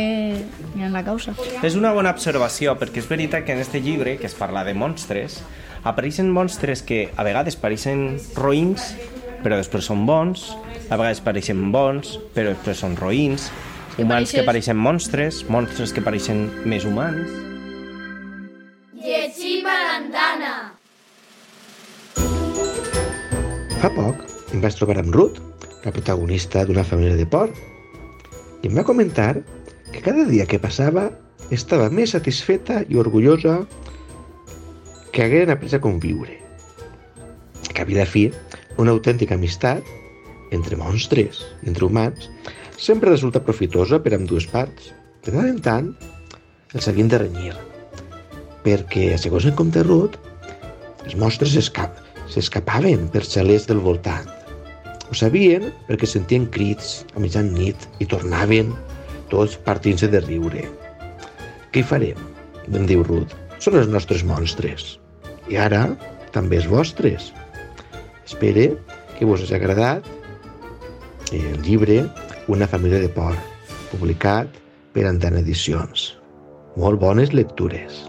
ni 0.74 0.86
en 0.86 0.94
la 0.96 1.04
causa. 1.06 1.34
És 1.62 1.76
una 1.78 1.92
bona 1.96 2.12
observació, 2.14 2.74
perquè 2.80 3.02
és 3.02 3.08
veritat 3.10 3.46
que 3.46 3.54
en 3.54 3.62
este 3.62 3.80
llibre, 3.80 4.16
que 4.18 4.26
es 4.26 4.34
parla 4.34 4.64
de 4.66 4.74
monstres, 4.74 5.40
apareixen 5.84 6.30
monstres 6.30 6.82
que 6.82 7.08
a 7.16 7.24
vegades 7.24 7.56
pareixen 7.56 8.18
roïns, 8.36 8.94
però 9.44 9.56
després 9.56 9.86
són 9.88 10.04
bons, 10.06 10.50
a 10.90 10.98
vegades 10.98 11.22
pareixen 11.24 11.70
bons, 11.72 12.18
però 12.34 12.52
després 12.52 12.82
són 12.82 12.98
roïns, 12.98 13.50
humans 13.98 14.34
que 14.34 14.44
pareixen 14.44 14.76
monstres, 14.76 15.44
monstres 15.48 15.94
que 15.94 16.04
pareixen 16.04 16.48
més 16.64 16.84
humans... 16.88 17.30
Llegim 19.00 19.64
a 19.64 19.76
l'andana. 19.80 20.52
Fa 23.80 23.88
poc 23.96 24.29
em 24.50 24.62
vaig 24.62 24.76
trobar 24.78 24.98
amb 25.00 25.14
Ruth, 25.14 25.38
la 25.84 25.92
protagonista 25.94 26.64
d'una 26.66 26.84
família 26.84 27.16
de 27.18 27.26
por, 27.26 27.52
i 28.60 28.68
em 28.68 28.76
va 28.76 28.84
comentar 28.86 29.32
que 29.92 30.02
cada 30.04 30.26
dia 30.28 30.46
que 30.46 30.60
passava 30.62 31.08
estava 31.54 31.90
més 31.90 32.14
satisfeta 32.14 32.82
i 32.88 32.98
orgullosa 33.00 33.60
que 35.10 35.24
hagueren 35.24 35.54
après 35.54 35.74
a 35.74 35.82
conviure. 35.82 36.36
Que 37.70 37.82
havia 37.82 38.02
de 38.02 38.10
fi, 38.10 38.24
una 38.78 38.94
autèntica 38.94 39.36
amistat 39.38 39.86
entre 40.54 40.78
monstres 40.78 41.44
i 41.62 41.70
entre 41.70 41.86
humans 41.86 42.28
sempre 42.80 43.10
resulta 43.10 43.42
profitosa 43.44 44.00
per 44.02 44.14
amb 44.16 44.28
dues 44.30 44.46
parts. 44.50 44.90
De 45.24 45.34
tant 45.34 45.46
en 45.46 45.60
tant, 45.60 45.90
els 46.74 46.88
havien 46.88 47.10
de 47.12 47.18
renyir, 47.20 47.54
perquè, 48.64 49.12
segons 49.20 49.46
en 49.50 49.56
compte 49.58 49.82
Ruth, 49.84 50.16
els 51.04 51.16
monstres 51.20 51.52
s'escap, 51.52 51.98
s'escapaven 52.30 53.10
per 53.12 53.26
xalers 53.26 53.66
del 53.68 53.82
voltant. 53.84 54.39
Ho 55.10 55.16
sabien 55.18 55.72
perquè 55.88 56.06
sentien 56.06 56.44
crits 56.54 57.00
a 57.18 57.22
mitjanit 57.22 57.86
i 57.98 58.06
tornaven 58.06 58.70
tots 59.30 59.56
partint-se 59.66 60.06
de 60.12 60.20
riure. 60.22 60.62
Què 61.74 61.82
hi 61.82 61.86
farem? 61.86 62.20
Em 62.70 62.86
diu 62.86 63.02
Ruth. 63.06 63.34
Són 63.58 63.80
els 63.80 63.90
nostres 63.90 64.22
monstres. 64.26 65.00
I 65.50 65.58
ara 65.58 65.82
també 66.30 66.60
els 66.60 66.70
vostres. 66.70 67.32
Espere 68.22 68.68
que 69.16 69.26
vos 69.26 69.42
hagi 69.42 69.58
agradat 69.58 70.06
el 71.34 71.58
llibre 71.66 72.04
Una 72.50 72.66
família 72.66 72.98
de 72.98 73.10
por, 73.14 73.34
publicat 73.90 74.56
per 74.94 75.04
Antena 75.06 75.42
Edicions. 75.42 76.08
Molt 76.78 76.98
bones 77.02 77.34
lectures. 77.34 78.06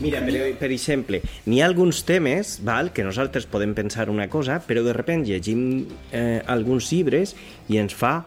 Mira, 0.00 0.22
per, 0.24 0.34
per 0.56 0.70
exemple, 0.72 1.20
n'hi 1.44 1.60
ha 1.60 1.66
alguns 1.68 2.02
temes 2.08 2.56
val, 2.64 2.88
que 2.96 3.04
nosaltres 3.04 3.44
podem 3.44 3.74
pensar 3.76 4.08
una 4.08 4.30
cosa, 4.32 4.56
però 4.64 4.80
de 4.84 4.94
sobte 4.96 5.16
llegim 5.28 5.64
eh, 6.12 6.40
alguns 6.48 6.88
llibres 6.92 7.34
i 7.68 7.76
ens 7.82 7.92
fa 7.94 8.22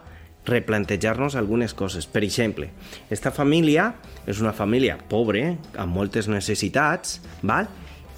replantejar-nos 0.46 1.34
algunes 1.34 1.74
coses. 1.74 2.06
Per 2.06 2.22
exemple, 2.22 2.68
esta 3.10 3.32
família 3.34 3.94
és 4.26 4.40
una 4.40 4.52
família 4.52 4.98
pobre, 5.10 5.56
amb 5.74 5.96
moltes 5.96 6.28
necessitats, 6.28 7.18
val? 7.42 7.66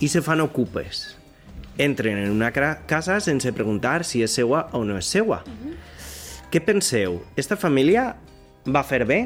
i 0.01 0.11
se 0.13 0.21
fan 0.21 0.43
ocupes. 0.45 1.17
Entren 1.81 2.19
en 2.21 2.31
una 2.31 2.51
casa 2.53 3.19
sense 3.25 3.53
preguntar 3.57 4.03
si 4.05 4.23
és 4.25 4.37
seua 4.37 4.67
o 4.77 4.85
no 4.85 4.99
és 5.01 5.09
seua. 5.09 5.43
Què 6.53 6.61
penseu? 6.61 7.23
Esta 7.37 7.57
família 7.57 8.11
va 8.69 8.85
fer 8.85 9.05
bé? 9.09 9.21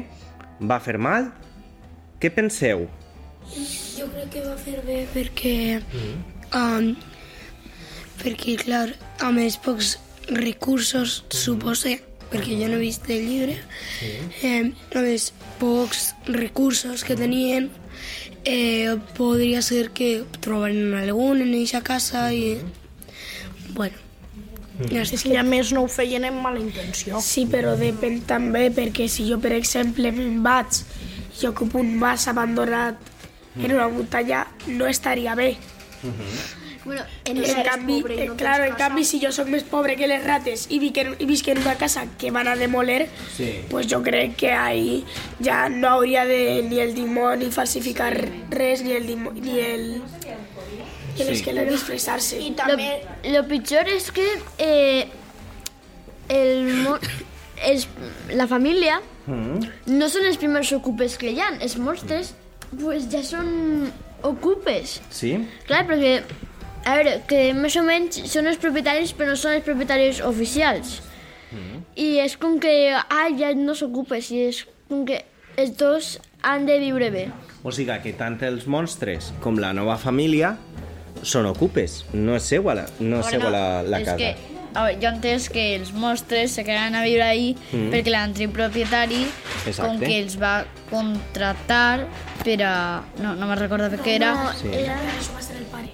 Va 0.61 0.79
fer 0.79 0.97
mal? 1.01 1.31
Què 2.21 2.31
penseu? 2.31 2.87
Jo 4.01 4.07
crec 4.09 4.31
que 4.33 4.41
va 4.41 4.55
fer 4.57 4.79
bé 4.81 5.01
perquè... 5.13 5.57
Um, 6.57 6.95
perquè, 8.17 8.55
clar, 8.57 8.87
amb 9.21 9.37
els 9.43 9.59
pocs 9.61 9.91
recursos, 10.31 11.19
suposa, 11.29 11.93
perquè 12.31 12.57
jo 12.57 12.69
no 12.71 12.79
he 12.79 12.81
vist 12.81 13.05
el 13.13 13.21
llibre, 13.27 13.59
eh, 14.41 14.71
amb 14.71 14.97
els 15.03 15.27
pocs 15.61 16.15
recursos 16.33 17.05
que 17.05 17.13
tenien, 17.19 17.69
eh, 18.41 18.97
podria 19.19 19.61
ser 19.61 19.91
que 19.93 20.23
trobaren 20.39 20.97
algun 20.97 21.45
en 21.45 21.53
aquesta 21.53 21.83
casa 21.85 22.25
i... 22.33 22.57
Bueno, 23.77 24.01
ja 24.89 25.05
És 25.05 25.21
que 25.21 25.37
a 25.37 25.45
més 25.45 25.69
no 25.77 25.85
ho 25.85 25.93
feien 25.93 26.25
amb 26.25 26.41
mala 26.41 26.57
intenció. 26.57 27.21
Sí, 27.21 27.45
però 27.45 27.77
depèn 27.77 28.23
també, 28.25 28.71
perquè 28.73 29.05
si 29.05 29.29
jo, 29.29 29.37
per 29.37 29.53
exemple, 29.61 30.09
me'n 30.09 30.41
vaig 30.41 30.81
i 31.37 31.47
ocupo 31.53 31.85
un 31.85 31.93
mas 32.01 32.25
abandonat 32.29 33.10
en 33.55 33.71
una 33.73 33.87
muntanya, 33.87 34.47
no 34.67 34.87
estaria 34.87 35.35
bé. 35.35 35.57
Bueno, 36.83 37.03
En, 37.25 37.37
no 37.37 37.43
en 37.43 37.49
eres 37.51 37.63
canvi, 37.69 38.01
pobre 38.01 38.15
i 38.15 38.19
eh, 38.21 38.25
no 38.25 38.35
claro, 38.35 38.63
tens 38.63 38.71
en 38.73 38.77
canvi, 38.79 39.03
si 39.05 39.19
jo 39.21 39.29
sóc 39.31 39.45
més 39.53 39.61
pobre 39.69 39.93
que 39.99 40.07
les 40.09 40.23
rates 40.25 40.63
i, 40.73 40.79
visc 40.81 40.97
en, 40.97 41.11
i 41.21 41.27
visc 41.29 41.47
en 41.53 41.59
una 41.61 41.75
casa 41.77 42.07
que 42.17 42.31
van 42.31 42.47
a 42.47 42.55
demoler, 42.55 43.07
Sí. 43.35 43.51
pues 43.69 43.85
jo 43.87 44.01
crec 44.01 44.35
que 44.35 44.51
ahí 44.51 45.03
ja 45.43 45.69
no 45.69 45.89
hauria 45.89 46.25
de 46.25 46.63
ni 46.67 46.79
el 46.79 46.95
dimoni 46.95 47.51
falsificar 47.51 48.15
res, 48.49 48.81
ni 48.81 48.93
el, 48.93 49.05
dimo, 49.05 49.29
ni 49.31 49.59
el, 49.59 50.01
ni 50.01 51.21
el 51.21 51.35
Sí. 51.37 51.43
que 51.43 51.53
disfressar-se. 51.69 52.41
I 52.41 52.55
Lo, 52.57 53.31
lo 53.31 53.47
pitjor 53.47 53.87
és 53.87 54.09
que 54.11 54.25
eh, 54.57 55.07
el, 56.29 56.65
mo- 56.81 56.97
els, 57.63 57.87
la 58.33 58.47
família 58.47 59.01
no 59.27 60.09
són 60.09 60.25
els 60.25 60.37
primers 60.41 60.71
ocupes 60.73 61.17
que 61.21 61.29
hi 61.29 61.39
ha. 61.39 61.51
Els 61.61 61.77
monstres 61.77 62.33
pues, 62.79 63.07
ja 63.11 63.21
són 63.23 63.91
ocupes. 64.23 64.99
Sí? 65.13 65.35
Clar, 65.67 65.85
perquè, 65.89 66.21
a 66.85 66.95
veure, 66.97 67.15
que 67.29 67.53
més 67.57 67.75
o 67.77 67.83
menys 67.85 68.21
són 68.31 68.47
els 68.47 68.57
propietaris, 68.61 69.13
però 69.17 69.33
no 69.33 69.39
són 69.39 69.57
els 69.57 69.65
propietaris 69.65 70.21
oficials. 70.25 70.99
I 71.99 72.19
és 72.23 72.37
com 72.39 72.59
que, 72.63 72.93
ah, 72.95 73.27
ja 73.37 73.49
no 73.57 73.73
s'ocupes, 73.75 74.29
i 74.31 74.45
és 74.47 74.61
com 74.87 75.03
que 75.05 75.23
els 75.59 75.73
dos 75.77 76.13
han 76.47 76.65
de 76.65 76.77
viure 76.79 77.09
bé. 77.11 77.25
O 77.63 77.73
sigui 77.75 77.97
que 78.01 78.13
tant 78.17 78.37
els 78.47 78.63
monstres 78.71 79.33
com 79.43 79.59
la 79.59 79.73
nova 79.75 79.97
família 79.99 80.55
són 81.21 81.45
ocupes, 81.45 82.05
no 82.13 82.37
és 82.39 82.47
seua 82.47 82.73
la, 82.79 82.85
no 83.03 83.19
és 83.19 83.27
seua 83.35 83.51
la, 83.51 83.65
la 83.83 83.99
és 83.99 84.07
casa. 84.07 84.17
que, 84.17 84.31
a 84.73 84.85
veure, 84.87 84.95
jo 85.03 85.09
entès 85.11 85.49
que 85.51 85.65
els 85.75 85.91
monstres 85.93 86.55
se 86.55 86.63
quedaran 86.63 86.95
a 86.95 87.03
viure 87.03 87.27
ahí 87.27 87.51
Mm. 87.73 87.91
perquè 87.91 88.09
l'antic 88.15 88.49
propietari 88.55 89.25
Exacte. 89.67 89.81
com 89.85 89.99
que 89.99 90.17
els 90.23 90.39
va 90.41 90.65
contractar 90.89 92.07
per 92.43 92.63
a... 92.63 93.01
No, 93.21 93.35
no 93.35 93.47
me'n 93.47 93.59
recordo 93.59 93.89
què 94.01 94.15
era. 94.17 94.33
No, 94.33 94.53
Sí. 94.53 94.67
era... 94.73 94.97
el 95.57 95.65
pare. 95.65 95.89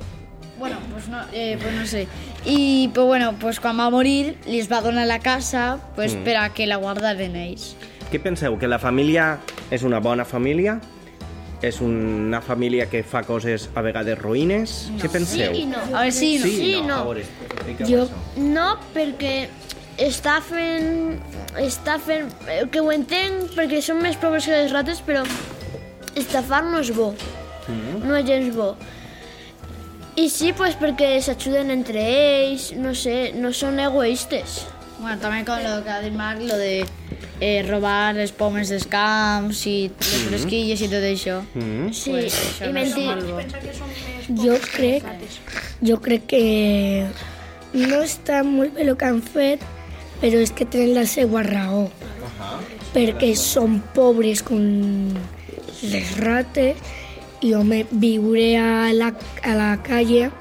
Bueno, 0.57 0.77
pues 0.91 1.07
no, 1.07 1.19
eh, 1.33 1.57
pues 1.61 1.73
no 1.75 1.85
sé. 1.85 2.07
I 2.45 2.89
pues 2.93 3.05
bueno, 3.05 3.35
pues 3.39 3.59
quan 3.59 3.77
va 3.79 3.89
morir, 3.89 4.37
li 4.47 4.61
va 4.63 4.81
donar 4.81 5.05
la 5.07 5.19
casa 5.19 5.77
pues, 5.95 6.15
Mm. 6.15 6.23
per 6.23 6.35
a 6.37 6.49
que 6.49 6.65
la 6.65 6.77
guardaren 6.77 7.35
ells. 7.35 7.75
Què 8.11 8.19
penseu? 8.21 8.57
Que 8.57 8.67
la 8.67 8.79
família 8.79 9.39
és 9.69 9.83
una 9.83 9.99
bona 9.99 10.25
família? 10.25 10.79
És 11.61 11.81
una 11.81 12.39
família 12.41 12.85
que 12.87 13.01
fa 13.03 13.23
coses 13.23 13.69
a 13.75 13.81
vegades 13.81 14.17
roïnes? 14.17 14.91
Què 15.01 15.09
penseu? 15.09 15.53
Sí 15.53 15.61
i 15.63 15.65
no. 15.65 15.79
A 15.91 16.01
veure, 16.05 16.11
sí 16.11 16.35
i 16.35 16.37
no. 16.39 16.45
Sí, 16.45 16.55
Sí 16.57 16.81
no. 16.81 16.87
no. 16.87 16.95
A 16.95 17.03
veure, 17.03 17.25
Jo 17.89 18.07
no, 18.37 18.77
perquè 18.93 19.47
està 19.97 20.39
fent... 20.41 21.19
Està 21.57 21.97
fent... 21.99 22.29
eh, 22.47 22.65
Que 22.71 22.79
ho 22.79 22.91
entenc, 22.91 23.51
perquè 23.57 23.81
són 23.81 24.01
més 24.01 24.15
pobres 24.21 24.45
que 24.45 24.51
les 24.51 24.71
rates, 24.71 25.01
però 25.01 25.23
estafar 26.17 26.63
no 26.65 26.79
és 26.83 26.91
bo. 26.95 27.13
No 28.03 28.15
és 28.15 28.25
gens 28.27 28.53
bo. 28.55 28.75
I 30.17 30.29
sí, 30.33 30.51
pues, 30.57 30.73
perquè 30.79 31.11
s'ajuden 31.21 31.69
entre 31.69 32.01
ells, 32.01 32.71
no 32.73 32.95
sé, 32.97 33.33
no 33.37 33.51
són 33.53 33.77
egoistes. 33.83 34.63
Bueno, 34.99 35.19
també 35.21 35.43
con 35.45 35.61
lo 35.61 35.83
que 35.85 35.91
ha 35.93 35.99
dit 36.01 36.13
Marc, 36.17 36.39
lo 36.41 36.57
de 36.57 36.83
eh, 37.39 37.61
robar 37.67 38.15
les 38.17 38.31
pomes 38.33 38.71
dels 38.73 38.87
camps 38.89 39.59
i 39.69 39.91
les 39.93 40.23
Mm. 40.23 40.27
fresquilles 40.31 40.81
i 40.81 40.87
tot 40.89 41.05
això. 41.05 41.35
Mm. 41.53 41.91
Sí, 41.93 42.09
Pues 42.15 42.33
això 42.33 42.65
i 42.65 42.73
no 42.73 42.79
mentir. 42.79 44.41
Jo 44.41 44.55
crec, 44.73 45.03
jo 45.85 45.99
crec 46.01 46.25
que 46.25 47.05
no 47.73 48.01
està 48.01 48.41
molt 48.43 48.73
bé 48.73 48.81
el 48.87 48.97
que 48.97 49.05
han 49.05 49.21
fet, 49.21 49.61
però 50.19 50.41
és 50.41 50.51
que 50.51 50.65
tenen 50.65 50.95
la 50.95 51.05
seva 51.05 51.43
raó. 51.45 51.91
Perquè 52.95 53.35
són 53.37 53.83
pobres 53.93 54.41
com 54.41 55.13
les 55.83 56.15
rates 56.21 56.77
i, 57.41 57.53
home, 57.53 57.83
viure 57.91 58.47
a 58.59 58.93
la, 58.93 59.11
a 59.43 59.57
la 59.57 59.71
calle 59.85 60.31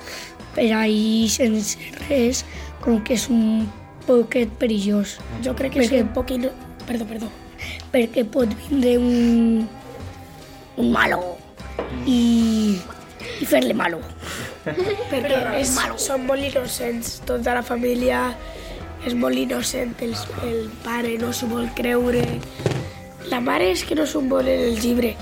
per 0.56 0.70
ahí 0.72 1.28
sense 1.28 1.76
res, 2.08 2.44
com 2.80 3.02
que 3.04 3.16
és 3.18 3.26
un 3.28 3.66
poquet 4.06 4.52
perillós. 4.60 5.18
Jo 5.44 5.52
crec 5.58 5.76
que 5.76 5.84
és 5.84 5.96
un 6.00 6.12
poquet... 6.16 6.48
Perdó, 6.86 7.04
perdó. 7.08 7.28
Perquè 7.92 8.24
pot 8.30 8.52
vindre 8.66 8.96
un, 9.00 9.66
un 10.78 10.92
malo 10.94 11.36
i, 12.06 12.78
i 13.40 13.48
fer-li 13.48 13.74
malo. 13.76 14.00
Perquè 15.12 15.42
és, 15.60 15.74
malo. 15.76 15.98
són 16.00 16.24
molt 16.28 16.46
innocents, 16.46 17.18
tota 17.28 17.56
la 17.58 17.64
família 17.66 18.30
és 19.06 19.14
molt 19.14 19.38
innocent, 19.38 19.92
el, 20.02 20.16
el 20.46 20.64
pare 20.82 21.14
no 21.20 21.32
s'ho 21.34 21.46
vol 21.50 21.68
creure, 21.78 22.24
la 23.30 23.40
mare 23.40 23.70
és 23.72 23.84
que 23.84 23.94
no 23.98 24.06
s'ho 24.06 24.20
vol 24.22 24.48
en 24.48 24.60
el 24.70 24.80
llibre 24.80 25.14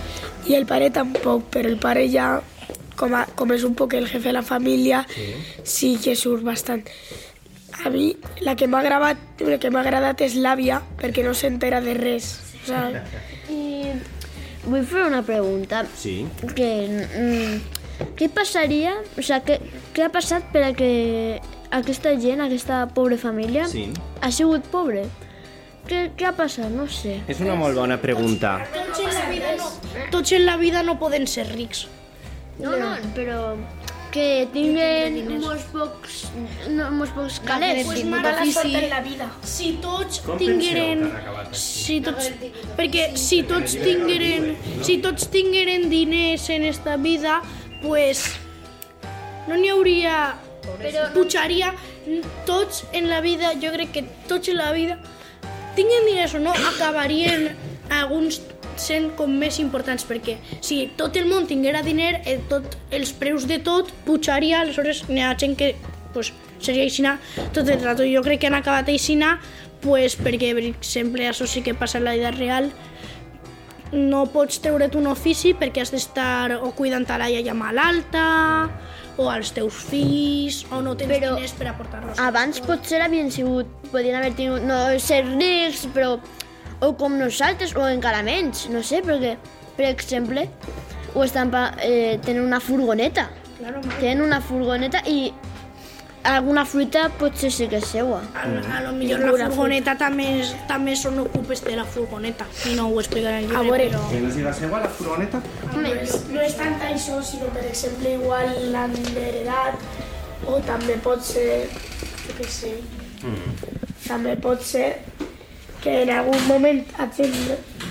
i 0.49 0.55
el 0.55 0.67
pare 0.67 0.91
tampoc, 0.91 1.47
però 1.51 1.69
el 1.71 1.79
pare 1.81 2.07
ja, 2.13 2.41
com, 2.97 3.15
a, 3.15 3.25
com 3.35 3.53
és 3.53 3.65
un 3.65 3.75
poc 3.75 3.95
el 3.95 4.09
jefe 4.09 4.29
de 4.29 4.35
la 4.37 4.43
família, 4.43 5.05
sí 5.65 5.97
que 6.03 6.15
surt 6.17 6.45
bastant. 6.45 6.85
A 7.85 7.91
mi 7.91 8.15
la 8.47 8.55
que 8.55 8.69
m'ha 8.71 8.81
agradat, 8.85 9.19
la 9.43 9.59
que 9.59 9.71
m'ha 9.71 9.81
agradat 9.81 10.21
és 10.23 10.37
l'àvia, 10.37 10.83
perquè 11.01 11.25
no 11.25 11.33
s'entera 11.35 11.81
de 11.83 11.95
res. 11.95 12.37
O 12.63 12.67
sea, 12.69 13.05
I 13.51 13.91
vull 14.65 14.85
fer 14.89 15.03
una 15.09 15.23
pregunta. 15.23 15.85
Sí. 15.99 16.25
Que, 16.55 16.71
mm, 16.89 18.05
què 18.17 18.29
passaria, 18.33 18.95
o 19.19 19.23
sigui, 19.23 19.41
què, 19.49 19.59
què 19.95 20.07
ha 20.07 20.13
passat 20.15 20.47
per 20.53 20.63
a 20.69 20.73
que 20.73 21.41
aquesta 21.75 22.15
gent, 22.21 22.41
aquesta 22.41 22.87
pobra 22.95 23.19
família, 23.19 23.67
Sí. 23.69 23.89
ha 24.21 24.31
sigut 24.31 24.65
pobre? 24.71 25.05
Què, 25.89 26.01
què 26.17 26.29
ha 26.29 26.35
passat? 26.37 26.71
No 26.73 26.87
sé. 26.89 27.19
És 27.29 27.41
una 27.45 27.57
molt 27.61 27.77
bona 27.77 27.99
pregunta. 28.01 28.57
Tots 28.73 29.03
en 29.05 29.15
la 29.19 29.27
vida 29.31 29.57
no, 29.59 29.73
tots 30.15 30.33
en 30.33 30.47
la 30.47 30.57
vida 30.61 30.83
no 30.87 30.99
poden 31.01 31.27
ser 31.29 31.49
rics. 31.53 31.87
No, 32.59 32.77
no, 32.79 32.95
però 33.17 33.41
que 34.15 34.47
tinguen 34.55 35.17
molts 35.43 35.65
pocs, 35.73 36.21
no, 36.71 36.87
molts 36.95 37.13
pocs 37.17 37.41
calés. 37.45 37.83
Pues 37.89 38.05
mala 38.07 38.45
sort 38.47 38.71
en 38.71 38.87
la 38.93 39.01
vida. 39.03 39.27
Si 39.43 39.73
tots 39.83 40.21
Com 40.23 40.39
tingueren... 40.39 41.03
Si 41.59 41.99
tots, 42.05 42.31
perquè 42.79 43.09
si 43.19 43.41
tots 43.49 43.75
tingueren, 43.83 44.53
si 44.87 45.01
tots 45.03 45.27
tingueren 45.35 45.89
diners 45.91 46.47
en 46.55 46.69
esta 46.71 46.97
vida, 46.97 47.41
pues 47.83 48.25
no 49.51 49.59
n'hi 49.59 49.75
hauria... 49.75 50.19
Però 50.81 51.11
pujaria 51.13 51.75
tots 52.49 52.87
en 52.97 53.11
la 53.11 53.19
vida, 53.21 53.51
jo 53.61 53.75
crec 53.75 53.91
que 53.93 54.03
tots 54.31 54.49
en 54.49 54.57
la 54.57 54.71
vida, 54.73 54.97
tinguen 55.77 56.09
diners 56.09 56.35
o 56.35 56.43
no, 56.43 56.55
acabarien 56.75 57.51
alguns 57.93 58.41
sent 58.81 59.13
com 59.19 59.31
més 59.39 59.61
importants, 59.63 60.05
perquè 60.07 60.39
si 60.65 60.85
tot 60.99 61.17
el 61.17 61.29
món 61.31 61.47
tinguera 61.47 61.83
diner, 61.87 62.17
eh, 62.25 62.41
tot, 62.51 62.79
els 62.91 63.13
preus 63.15 63.47
de 63.51 63.61
tot 63.63 63.93
pujaria, 64.07 64.61
aleshores 64.61 65.05
n'hi 65.09 65.23
ha 65.23 65.35
gent 65.39 65.55
que 65.59 65.75
pues, 66.15 66.33
seria 66.59 66.87
aixina 66.87 67.19
tot 67.53 67.69
el 67.69 67.83
rato. 67.83 68.07
Jo 68.09 68.23
crec 68.27 68.43
que 68.43 68.51
han 68.51 68.59
acabat 68.59 68.91
aixina 68.91 69.39
pues, 69.85 70.17
perquè, 70.17 70.55
per 70.57 70.65
exemple, 70.71 71.29
això 71.29 71.47
sí 71.47 71.63
que 71.63 71.77
passa 71.77 72.01
en 72.01 72.09
la 72.09 72.17
vida 72.17 72.33
real, 72.35 72.71
no 73.95 74.25
pots 74.33 74.59
treure't 74.65 74.97
un 74.99 75.07
ofici 75.07 75.53
perquè 75.55 75.85
has 75.85 75.93
d'estar 75.95 76.57
o 76.57 76.73
cuidant 76.75 77.07
a 77.13 77.19
la 77.21 77.29
iaia 77.31 77.55
malalta, 77.55 78.25
o 79.17 79.29
als 79.31 79.53
teus 79.55 79.77
fills, 79.91 80.65
o 80.75 80.81
no 80.83 80.95
tens 80.99 81.13
Però 81.13 81.35
diners 81.37 81.55
per 81.59 81.69
aportar-los. 81.71 82.19
Abans 82.23 82.61
potser 82.65 83.01
havien 83.05 83.31
sigut, 83.31 83.71
podien 83.93 84.19
haver 84.19 84.33
tingut, 84.39 84.65
no 84.67 84.79
ser 85.03 85.23
rics, 85.29 85.87
però 85.95 86.17
o 86.85 86.93
com 86.99 87.17
nosaltres, 87.19 87.75
o 87.79 87.87
encara 87.89 88.25
menys, 88.27 88.67
no 88.73 88.83
sé, 88.83 89.01
perquè, 89.07 89.37
per 89.79 89.89
exemple, 89.93 90.49
o 91.15 91.25
estan 91.25 91.53
pa, 91.55 91.69
eh, 91.83 92.19
tenen 92.27 92.45
una 92.45 92.61
furgoneta. 92.61 93.29
Claro, 93.59 93.81
tenen 94.01 94.25
una 94.27 94.41
furgoneta 94.43 95.05
i 95.07 95.31
alguna 96.25 96.65
fruita 96.65 97.09
potser 97.21 97.51
sí 97.53 97.69
que 97.69 97.79
és 97.83 97.87
seua. 97.93 98.23
A, 98.35 98.45
a 98.77 98.81
lo 98.87 98.93
millor 98.97 99.21
la 99.39 99.51
furgoneta 99.51 99.95
també, 100.01 100.27
és, 100.41 100.55
també 100.69 100.97
són 100.97 101.19
ocupes 101.23 101.61
de 101.65 101.77
la 101.77 101.85
furgoneta, 101.85 102.47
i 102.71 102.75
no 102.79 102.89
ho 102.89 103.01
explicaré 103.03 103.43
el 103.43 103.49
llibre, 103.51 103.61
A 103.61 103.65
veure, 103.69 103.89
però... 103.93 104.03
Que 104.11 104.21
no 104.25 104.33
siga 104.33 104.55
seva 104.57 104.81
la 104.85 104.89
furgoneta? 104.89 105.43
No 105.75 105.85
és, 105.93 106.17
no 106.33 106.41
és 106.41 106.57
tant 106.59 106.81
això, 106.89 107.21
sinó 107.23 107.51
per 107.55 107.67
exemple 107.69 108.15
igual 108.17 108.55
l'han 108.73 108.97
heredat 109.15 109.77
o 110.49 110.59
també 110.65 110.97
pot 111.05 111.23
ser, 111.25 111.67
jo 112.25 112.39
què 112.41 112.49
sé, 112.49 112.73
també 114.07 114.35
pot 114.41 114.63
ser 114.65 114.89
que 115.85 116.03
en 116.03 116.11
algun 116.17 116.41
moment 116.49 116.81
hagin 117.01 117.33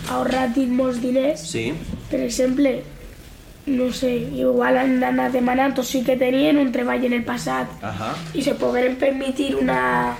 ahorrat 0.09 0.57
molts 0.73 0.99
diners, 1.01 1.41
Sí. 1.49 1.73
per 2.09 2.19
exemple, 2.25 2.81
no 3.65 3.91
sé, 3.93 4.11
igual 4.35 4.77
han 4.77 5.03
anat 5.03 5.31
demanant 5.31 5.77
o 5.79 5.83
sí 5.83 6.03
que 6.03 6.17
tenien 6.17 6.57
un 6.59 6.71
treball 6.71 7.05
en 7.05 7.13
el 7.13 7.23
passat 7.23 7.69
Ajá. 7.81 8.13
i 8.33 8.41
se 8.43 8.55
pogueren 8.55 8.97
permetir 8.97 9.55
una, 9.55 10.15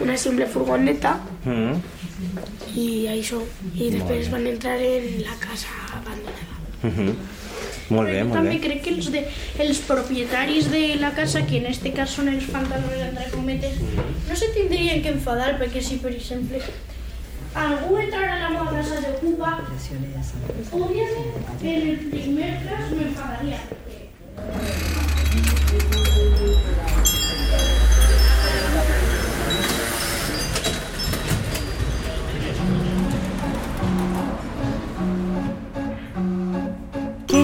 una 0.00 0.16
simple 0.16 0.46
furgoneta 0.46 1.18
Mm. 1.46 1.76
i 2.74 3.06
això, 3.08 3.38
i 3.78 3.88
després 3.92 4.28
van 4.32 4.46
entrar 4.50 4.76
en 4.82 5.22
la 5.22 5.36
casa 5.38 5.68
abandonada. 5.94 6.56
Mhm. 6.82 7.14
Molt 7.88 8.08
bé, 8.10 8.24
molt 8.24 8.34
també 8.34 8.56
bé. 8.56 8.60
crec 8.60 8.82
que 8.82 8.90
els, 8.90 9.12
de, 9.12 9.20
els 9.62 9.78
propietaris 9.86 10.70
de 10.72 10.96
la 10.98 11.12
casa, 11.14 11.44
que 11.46 11.58
en 11.58 11.66
este 11.70 11.92
cas 11.92 12.10
són 12.10 12.28
els 12.28 12.44
pantalones 12.50 13.00
entre 13.08 13.30
cometes, 13.30 13.78
no 14.28 14.34
se 14.34 14.48
tindrien 14.56 15.02
que 15.02 15.10
enfadar, 15.14 15.56
perquè 15.60 15.80
si, 15.80 15.96
per 16.02 16.10
exemple, 16.10 16.58
algú 17.56 17.96
entrara 17.96 18.34
a 18.34 18.38
la 18.38 18.48
meva 18.50 18.70
casa 18.70 19.00
de 19.00 19.14
Cuba, 19.20 19.50
òbviament, 20.72 21.30
en 21.62 21.88
el 21.88 21.98
primer 22.12 22.52
cas 22.66 22.90
m'enfadaria. 22.92 23.58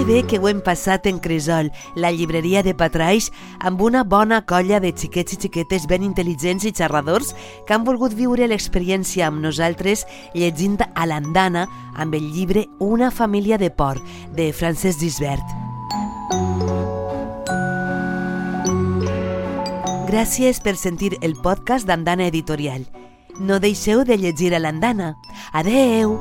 Bé 0.07 0.25
que 0.27 0.39
ho 0.41 0.49
hem 0.51 0.59
passat 0.61 1.07
en 1.07 1.21
Cresol, 1.23 1.69
la 1.95 2.11
llibreria 2.11 2.63
de 2.67 2.75
Patraix, 2.75 3.29
amb 3.63 3.81
una 3.87 4.03
bona 4.03 4.41
colla 4.45 4.81
de 4.83 4.91
xiquets 4.91 5.37
i 5.37 5.39
xiquetes 5.45 5.87
ben 5.87 6.03
intel·ligents 6.03 6.67
i 6.67 6.73
xerradors 6.75 7.31
que 7.69 7.77
han 7.77 7.87
volgut 7.87 8.17
viure 8.19 8.49
l'experiència 8.51 9.29
amb 9.29 9.39
nosaltres 9.45 10.03
llegint 10.35 10.77
a 10.83 11.07
l'andana 11.07 11.69
amb 11.95 12.19
el 12.19 12.27
llibre 12.35 12.67
Una 12.81 13.13
família 13.13 13.59
de 13.63 13.71
por, 13.71 14.03
de 14.35 14.51
Francesc 14.53 14.99
Gisbert. 15.01 15.47
Gràcies 20.11 20.61
per 20.61 20.75
sentir 20.77 21.15
el 21.23 21.39
podcast 21.39 21.87
d'Andana 21.87 22.27
Editorial. 22.27 22.85
No 23.39 23.63
deixeu 23.63 24.05
de 24.05 24.19
llegir 24.19 24.53
a 24.53 24.61
l'Andana. 24.61 25.15
Adeu! 25.53 26.19